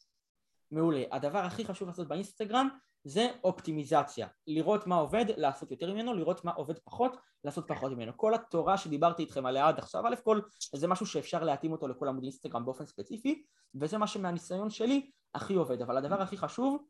[0.70, 1.02] מעולה.
[1.12, 2.68] הדבר הכי חשוב לעשות באינסטגרם
[3.04, 4.26] זה אופטימיזציה.
[4.46, 8.12] לראות מה עובד, לעשות יותר ממנו, לראות מה עובד פחות, לעשות פחות ממנו.
[8.16, 10.40] כל התורה שדיברתי איתכם עליה עד עכשיו, א' כל
[10.74, 13.42] זה משהו שאפשר להתאים אותו לכל עמוד אינסטגרם באופן ספציפי,
[13.74, 15.82] וזה מה שמהניסיון שלי הכי עובד.
[15.82, 16.84] אבל הדבר הכי חשוב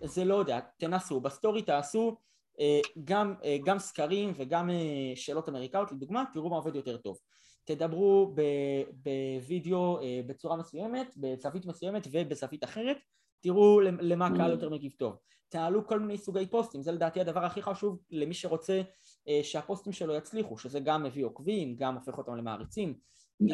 [0.00, 2.16] זה לא יודע, תנסו, בסטורי תעשו
[3.04, 7.18] גם, אה, גם סקרים וגם אה, שאלות אמריקאיות לדוגמה, תראו מה עובד יותר טוב.
[7.64, 8.34] תדברו
[8.92, 12.96] בווידאו בצורה מסוימת, בזווית מסוימת ובזווית אחרת,
[13.40, 15.16] תראו למה הקהל יותר מגיב טוב.
[15.48, 18.80] תעלו כל מיני סוגי פוסטים, זה לדעתי הדבר הכי חשוב למי שרוצה
[19.42, 22.94] שהפוסטים שלו יצליחו, שזה גם מביא עוקבים, גם הופך אותם למעריצים.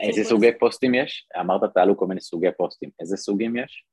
[0.03, 1.29] איזה סוגי פוסטים יש?
[1.41, 3.85] אמרת תעלו כל מיני סוגי פוסטים, איזה סוגים יש?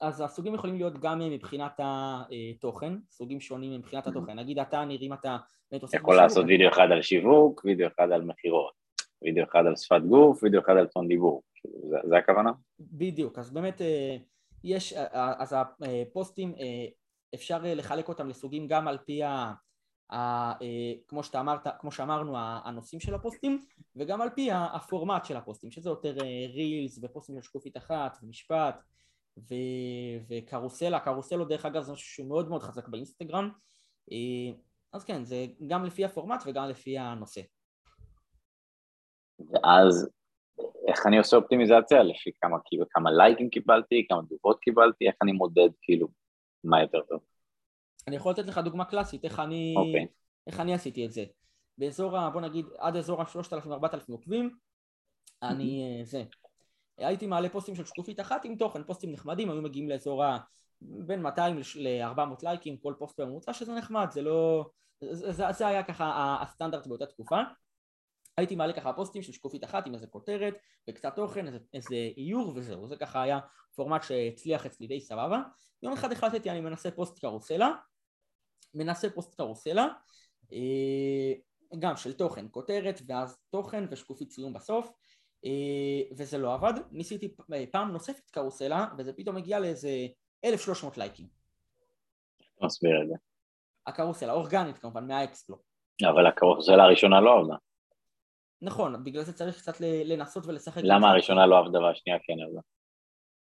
[0.00, 4.38] אז הסוגים יכולים להיות גם מבחינת התוכן, סוגים שונים מבחינת התוכן.
[4.38, 5.36] נגיד אתה, ניר, אם אתה...
[5.92, 8.72] יכול לעשות וידאו אחד על שיווק, וידאו אחד על מכירות,
[9.22, 11.42] וידאו אחד על שפת גוף, וידאו אחד על טון דיבור.
[11.90, 12.50] זה, זה הכוונה?
[12.80, 14.16] בדיוק, אז באמת אה,
[14.64, 16.54] יש, אה, אה, אז הפוסטים,
[17.34, 19.52] אפשר לחלק אותם לסוגים גם על פי ה...
[20.12, 20.52] ה,
[21.08, 23.64] כמו שאתה אמרת, כמו שאמרנו, הנושאים של הפוסטים,
[23.96, 26.14] וגם על פי הפורמט של הפוסטים, שזה יותר
[26.54, 28.82] רילס ופוסטים של שקופית אחת ומשפט
[29.38, 29.54] ו...
[30.28, 33.50] וקרוסלה, קרוסלו דרך אגב זה משהו שהוא מאוד מאוד חזק באינסטגרם
[34.12, 34.52] אה,
[34.92, 37.40] אז כן, זה גם לפי הפורמט וגם לפי הנושא.
[39.38, 40.10] ואז
[40.88, 42.02] איך אני עושה אופטימיזציה?
[42.02, 46.08] לפי כמה, כאילו, כמה לייקים קיבלתי, כמה תגובות קיבלתי, איך אני מודד כאילו
[46.64, 47.20] מה יותר טוב?
[48.08, 49.80] אני יכול לתת לך דוגמה קלאסית, איך אני, okay.
[49.80, 50.06] אוקיי.
[50.46, 51.24] איך אני עשיתי את זה.
[51.78, 52.30] באזור, ה...
[52.30, 54.56] בוא נגיד, עד אזור ה-3,000-4,000 עוקבים,
[55.42, 56.24] אני, אה, זה,
[57.06, 60.38] הייתי מעלה פוסטים של שקופית אחת עם תוכן, פוסטים נחמדים, היו מגיעים לאזור ה...
[60.80, 64.70] בין 200 ל-400 לייקים, כל פוסט בממוצע, שזה נחמד, זה לא...
[65.10, 67.40] זה, זה, היה ככה הסטנדרט באותה תקופה.
[68.36, 70.54] הייתי מעלה ככה פוסטים של שקופית אחת עם איזה כותרת
[70.90, 73.38] וקצת תוכן, איזה, איזה איור וזהו, זה ככה היה
[73.74, 75.42] פורמט שהצליח אצלי די סבבה.
[75.82, 77.70] יום אחד החלטתי אני מנסה פוסט קרוסלה,
[78.74, 79.88] מנסה פוסט קרוסלה,
[80.52, 81.32] אה,
[81.78, 84.92] גם של תוכן, כותרת ואז תוכן ושקופית ציון בסוף,
[86.16, 89.90] וזה לא עבד, ניסיתי אה, פעם נוספת קרוסלה וזה פתאום הגיע לאיזה
[90.44, 91.26] 1300 לייקים.
[92.62, 93.14] מסביר את זה.
[93.86, 95.56] הקרוסלה, אורגנית כמובן, מהאקספלו.
[96.10, 97.56] אבל הקרוסלה הראשונה לא עבדה.
[98.62, 100.82] נכון, בגלל זה צריך קצת לנסות ולשחק.
[100.84, 102.60] למה הראשונה לא עבדה והשנייה כן עבדה?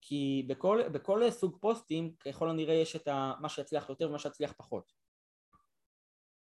[0.01, 3.09] כי בכל, בכל סוג פוסטים ככל הנראה יש את
[3.41, 4.93] מה שיצליח יותר ומה שיצליח פחות.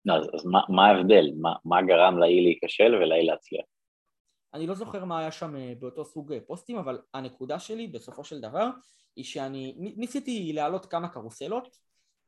[0.09, 1.31] אז, אז מה, מה ההבדל?
[1.41, 3.65] מה, מה גרם לאי להיכשל ולאי להצליח?
[4.53, 8.23] אני לא זוכר מה היה שם אה, באותו סוג אה, פוסטים, אבל הנקודה שלי בסופו
[8.23, 8.67] של דבר
[9.15, 11.77] היא שאני ניסיתי להעלות כמה קרוסלות,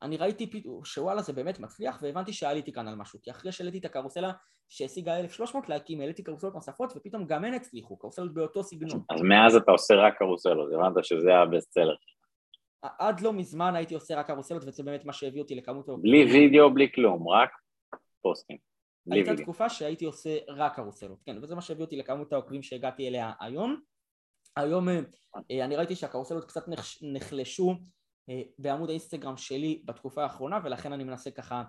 [0.01, 3.85] אני ראיתי שוואלה זה באמת מצליח והבנתי שעליתי כאן על משהו, כי אחרי שהעליתי את
[3.85, 4.31] הקרוסלה
[4.69, 9.01] שהשיגה 1300 לייקים, העליתי קרוסלות נוספות ופתאום גם הן הצליחו, קרוסלות באותו סגנון.
[9.09, 11.95] אז מאז אתה עושה רק קרוסלות, הבנת שזה הבסט סלר.
[12.81, 15.85] עד לא מזמן הייתי עושה רק קרוסלות וזה באמת מה שהביא אותי לכמות...
[16.01, 17.49] בלי וידאו, בלי כלום, רק
[18.21, 18.74] פוסטים.
[19.11, 19.35] הייתה.
[19.35, 23.81] תקופה שהייתי עושה רק קרוסלות, כן, וזה מה שהביא אותי לכמות העוקבים שהגעתי אליה היום.
[24.55, 26.65] היום אה, אני ראיתי שהקרוסלות קצת
[27.01, 27.75] נחלשו
[28.29, 31.63] אה, בעמוד האינסטגרם שלי בתקופה האחרונה ולכן אני מנסה ככה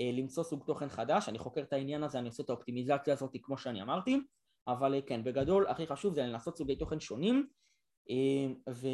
[0.00, 3.36] אה, למצוא סוג תוכן חדש, אני חוקר את העניין הזה, אני עושה את האופטימיזציה הזאת
[3.42, 4.20] כמו שאני אמרתי,
[4.68, 7.46] אבל כן, בגדול הכי חשוב זה לנסות סוגי תוכן שונים
[8.70, 8.88] ו...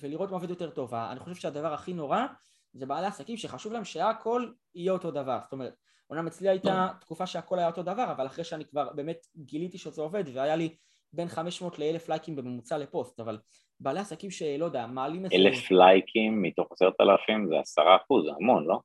[0.00, 0.94] ולראות מה עובד יותר טוב.
[0.94, 2.26] אני חושב שהדבר הכי נורא
[2.72, 5.74] זה בעלי עסקים שחשוב להם שהכל יהיה אותו דבר, זאת אומרת
[6.10, 10.02] אומנם אצלי הייתה תקופה שהכל היה אותו דבר, אבל אחרי שאני כבר באמת גיליתי שזה
[10.02, 10.76] עובד והיה לי
[11.12, 13.38] בין 500 ל-1000 לייקים בממוצע לפוסט, אבל
[13.80, 15.36] בעלי עסקים שלא יודע, מעלים איזה...
[15.36, 18.80] אלף לייקים מתוך עשרת אלפים זה עשרה אחוז, זה המון, לא?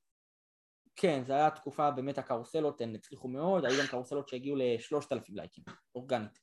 [0.95, 5.35] כן, זו הייתה תקופה, באמת הקרוסלות הן הצליחו מאוד, היו גם קרוסלות שהגיעו לשלושת אלפים
[5.35, 5.63] לייקים,
[5.95, 6.39] אורגנית.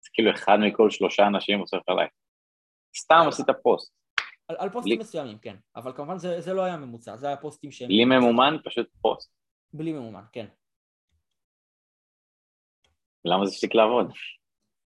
[0.00, 2.10] זה כאילו אחד מכל שלושה אנשים עושה לך לייק.
[2.96, 3.92] סתם עשית פוסט.
[4.48, 4.98] על, על פוסטים.
[4.98, 7.88] מסוימים, כן, אבל כמובן זה, זה לא היה ממוצע, זה היה פוסטים שהם...
[7.88, 9.39] בלי ממומן, פשוט פוסט.
[9.72, 10.46] בלי ממומן, כן.
[13.24, 14.12] למה זה הפסיק לעבוד?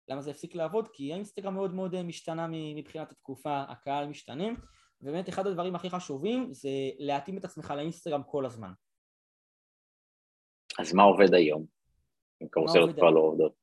[0.08, 0.88] למה זה הפסיק לעבוד?
[0.94, 4.48] כי האינסטגרם מאוד מאוד אה, משתנה מבחינת התקופה, הקהל משתנה,
[5.02, 6.70] ובאמת אחד הדברים הכי חשובים זה
[7.00, 8.72] להתאים את עצמך לאינסטגרם כל הזמן.
[10.80, 11.66] אז מה עובד היום?
[12.44, 13.54] אם קרוסלות כבר לא עובדות.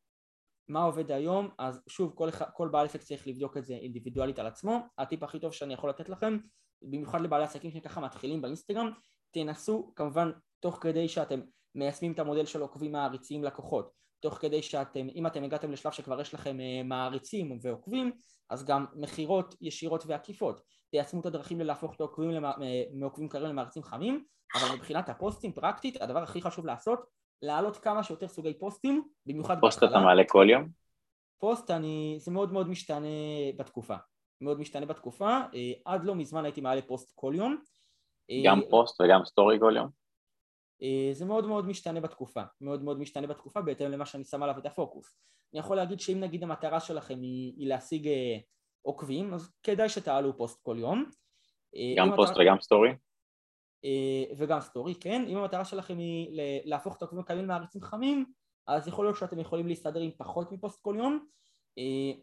[0.68, 1.48] מה עובד היום?
[1.58, 4.78] אז שוב, כל, כל בעל עסק צריך לבדוק את זה אינדיבידואלית על עצמו.
[4.98, 6.38] הטיפ הכי טוב שאני יכול לתת לכם,
[6.82, 8.90] במיוחד לבעלי עסקים שככה מתחילים באינסטגרם,
[9.30, 10.30] תנסו כמובן
[10.61, 11.40] תוך כדי שאתם
[11.74, 13.90] מיישמים את המודל של עוקבים מעריצים לקוחות,
[14.20, 18.12] תוך כדי שאתם, אם אתם הגעתם לשלב שכבר יש לכם אה, מעריצים ועוקבים,
[18.50, 20.61] אז גם מכירות ישירות ועקיפות.
[20.90, 22.50] תיישמו את הדרכים ללהפוך את העוקבים למע...
[22.62, 27.00] אה, מעוקבים קרים למעריצים חמים, אבל מבחינת הפוסטים פרקטית, הדבר הכי חשוב לעשות,
[27.42, 29.88] להעלות כמה שיותר סוגי פוסטים, במיוחד פוסט בהתחלה.
[29.88, 30.68] פוסט אתה מעלה כל יום?
[31.38, 33.06] פוסט אני, זה מאוד מאוד משתנה
[33.56, 33.96] בתקופה.
[34.40, 37.56] מאוד משתנה בתקופה, אה, עד לא מזמן הייתי מעלה פוסט כל יום.
[38.44, 39.97] גם פוסט וגם סטורי כל יום?
[40.83, 44.59] אה, זה מאוד מאוד משתנה בתקופה, מאוד מאוד משתנה בתקופה בהתאם למה שאני שם עליו
[44.59, 45.18] את הפוקוס.
[45.53, 48.39] אני יכול להגיד שאם נגיד המטרה שלכם היא, היא להשיג אה,
[48.83, 51.11] עוקבים, אז כדאי שתעלו פוסט כל יום.
[51.76, 52.45] אה, גם פוסט המטרה...
[52.45, 52.91] וגם סטורי?
[54.39, 55.24] וגם סטורי, כן.
[55.29, 58.24] אם המטרה שלכם היא להפוך את העוקבים הקיימים מעריצים חמים,
[58.66, 61.26] אז יכול להיות שאתם יכולים להסתדר עם פחות מפוסט כל יום.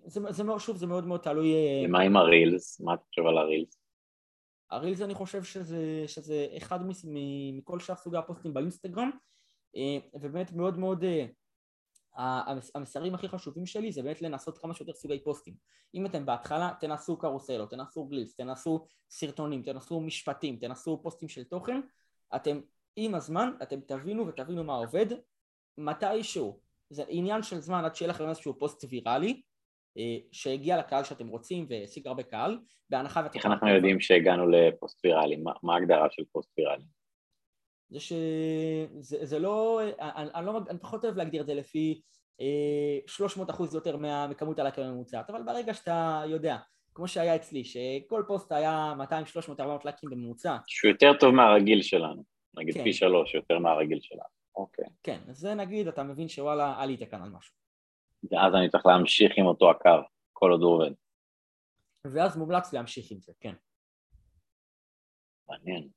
[0.06, 1.54] זה, זה, שוב, זה מאוד מאוד תלוי...
[1.86, 2.82] ומה עם הרילס?
[2.82, 3.38] מה אתה חושב על
[4.72, 5.02] הרילס?
[5.02, 9.10] אני חושב שזה, שזה אחד מכל שאר סוגי הפוסטים באינסטגרם
[9.76, 11.26] אה, ובאמת מאוד מאוד אה,
[12.76, 15.54] המסרים הכי חשובים שלי זה באמת לנסות כמה שיותר סוגי פוסטים
[15.96, 21.82] אם אתם בהתחלה תנסו קרוסלות, תנסו גלילס, תנסו סרטונים, תנסו משפטים, תנסו פוסטים של תוכן
[22.36, 22.60] אתם
[22.96, 25.06] עם הזמן אתם תבינו ותבינו מה עובד
[25.78, 26.60] מתישהו
[26.90, 29.42] זה עניין של זמן עד שיהיה לכם איזשהו פוסט ויראלי
[30.32, 33.38] שהגיע לקהל שאתם רוצים והשיג הרבה קהל, בהנחה ואתם...
[33.38, 35.36] איך אנחנו יודעים שהגענו לפוסט ויראלי?
[35.64, 36.84] מה, ההגדרה של פוסט ויראלי?
[37.90, 42.02] זה שזה זה לא, אני, אני, לא, אני פחות אוהב להגדיר את זה לפי
[42.42, 43.98] אה, 300 אחוז יותר
[44.30, 46.58] מכמות הלייקים הממוצעת, אבל ברגע שאתה יודע,
[46.94, 50.58] כמו שהיה אצלי, שכל פוסט היה 200, 300, 400 לייקים בממוצע.
[50.68, 52.24] שהוא יותר טוב מהרגיל שלנו,
[52.58, 52.84] נגיד כן.
[52.84, 54.24] פי שלוש יותר מהרגיל שלנו,
[54.56, 54.86] אוקיי.
[55.04, 57.65] כן, אז זה נגיד, אתה מבין שוואלה, עלית כאן על משהו.
[58.32, 59.90] ואז אני צריך להמשיך עם אותו הקו,
[60.34, 60.92] כל עוד הוא עובד.
[62.14, 63.54] ואז מומלץ להמשיך עם זה, כן.
[65.50, 65.90] מעניין.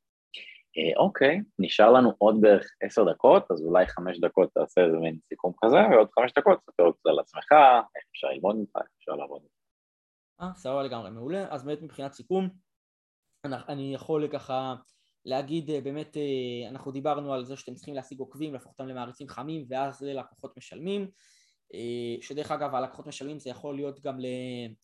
[0.78, 5.18] אה, אוקיי, נשאר לנו עוד בערך עשר דקות, אז אולי חמש דקות תעשה איזה מין
[5.28, 7.52] סיכום כזה, ועוד חמש דקות תספר קצת על עצמך,
[7.96, 9.52] איך אפשר ללמוד ממך, איך אפשר לעבוד ממך.
[10.40, 11.46] אה, סבבה לגמרי, מעולה.
[11.50, 12.48] אז באמת מבחינת סיכום,
[13.44, 14.74] אני יכול ככה
[15.24, 19.28] להגיד אה, באמת, אה, אנחנו דיברנו על זה שאתם צריכים להשיג עוקבים, להפוך אותם למעריצים
[19.28, 21.10] חמים, ואז ללקוחות משלמים.
[21.74, 24.26] אה, שדרך אגב הלקוחות משלמים זה יכול להיות גם ל...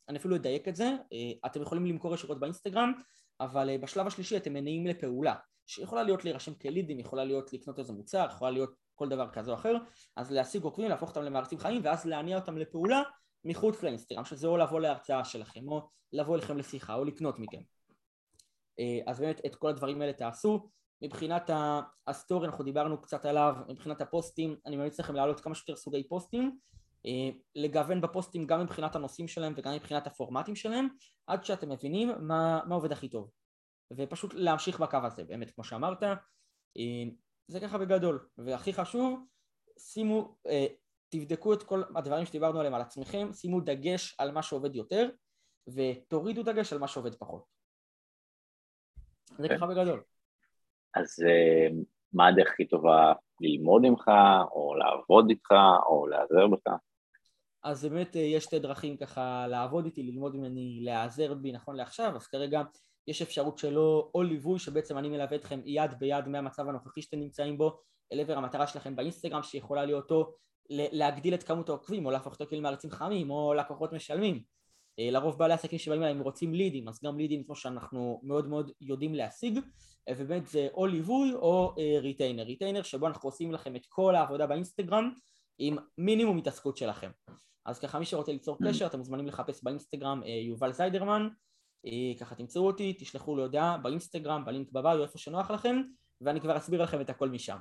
[0.08, 2.92] אני אפילו אדייק את זה, אה, אתם יכולים למכור ישירות באינסטגרם
[3.40, 5.34] אבל אה, בשלב השלישי אתם מניעים לפעולה
[5.66, 9.56] שיכולה להיות להירשם כלידים, יכולה להיות לקנות איזה מוצר, יכולה להיות כל דבר כזה או
[9.56, 9.76] אחר
[10.16, 13.02] אז להשיג עוקבים, להפוך אותם למערצים חיים ואז להניע אותם לפעולה
[13.44, 17.60] מחוץ לאינסטגרם שזה או לבוא להרצאה שלכם או לבוא אליכם לשיחה או לקנות מכם.
[19.06, 20.68] אז באמת את כל הדברים האלה תעשו
[21.02, 21.50] מבחינת
[22.06, 26.58] הסטורי אנחנו דיברנו קצת עליו, מבחינת הפוסטים אני ממליץ לכם להעלות כמה שיותר סוגי פוסטים
[27.06, 30.88] אה, לגוון בפוסטים גם מבחינת הנושאים שלהם וגם מבחינת הפורמטים שלהם
[31.26, 33.30] עד שאתם מבינים מה, מה עובד הכי טוב
[33.92, 37.04] ופשוט להמשיך בקו הזה באמת כמו שאמרת אה,
[37.48, 38.28] זה ככה בגדול.
[38.38, 39.26] והכי חשוב,
[39.78, 40.66] שימו, אה,
[41.08, 45.10] תבדקו את כל הדברים שדיברנו עליהם על עצמכם, שימו דגש על מה שעובד יותר,
[45.74, 47.44] ותורידו דגש על מה שעובד פחות.
[49.36, 49.42] זה.
[49.42, 49.56] אוקיי.
[49.56, 50.02] ככה בגדול.
[50.96, 51.68] אז אה,
[52.12, 54.10] מה הדרך הכי טובה ללמוד ממך,
[54.52, 55.50] או לעבוד איתך,
[55.86, 56.72] או להיעזר בך?
[57.64, 62.16] אז באמת אה, יש שתי דרכים ככה לעבוד איתי, ללמוד ממני, להיעזר בי נכון לעכשיו,
[62.16, 62.62] אז כרגע
[63.08, 67.58] יש אפשרות שלו או ליווי שבעצם אני מלווה אתכם יד ביד מהמצב הנוכחי שאתם נמצאים
[67.58, 67.80] בו
[68.12, 70.32] אל עבר המטרה שלכם באינסטגרם שיכולה להיות או
[70.70, 74.42] להגדיל את כמות העוקבים או להפוך אותו כאילו מעריצים חמים או לקוחות משלמים
[74.98, 79.14] לרוב בעלי עסקים שבאים אליהם רוצים לידים אז גם לידים כמו שאנחנו מאוד מאוד יודעים
[79.14, 79.58] להשיג
[80.08, 84.46] אה, ובאמת זה או ליווי או ריטיינר ריטיינר שבו אנחנו עושים לכם את כל העבודה
[84.46, 85.10] באינסטגרם
[85.58, 87.10] עם מינימום התעסקות שלכם
[87.66, 88.68] אז ככה מי שרוצה ליצור mm.
[88.68, 91.28] קשר אתם מוזמנים לחפש באינסטגרם אה, יובל זיידרמן
[91.86, 95.76] אה, ככה תמצאו אותי, תשלחו לי הודעה באינסטגרם, בלינק בביו, איפה שנוח לכם
[96.20, 97.56] ואני כבר אסביר לכם את הכל משם.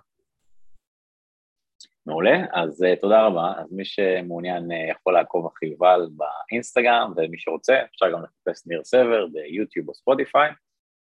[2.05, 7.37] מעולה, אז uh, תודה רבה, אז מי שמעוניין uh, יכול לעקוב אחרי יובל באינסטגרם ומי
[7.39, 10.51] שרוצה אפשר גם לחפש ניר סבר ביוטיוב או ספוטיפיי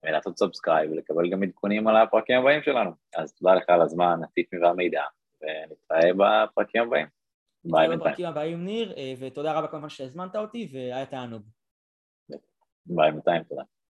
[0.04, 2.90] ולעשות subscribe ולקבל גם עדכונים על הפרקים הבאים שלנו.
[3.16, 5.02] אז תודה לך על הזמן, הטיפים והמידע
[5.42, 7.06] ונתראה בפרקים הבאים.
[7.64, 8.10] ביי בינתיים.
[8.10, 11.42] בפרקים הבאים ניר, אה, ותודה רבה כמובן שהזמנת אותי, והיה תענוג.
[12.86, 13.62] ביי בינתיים, תודה.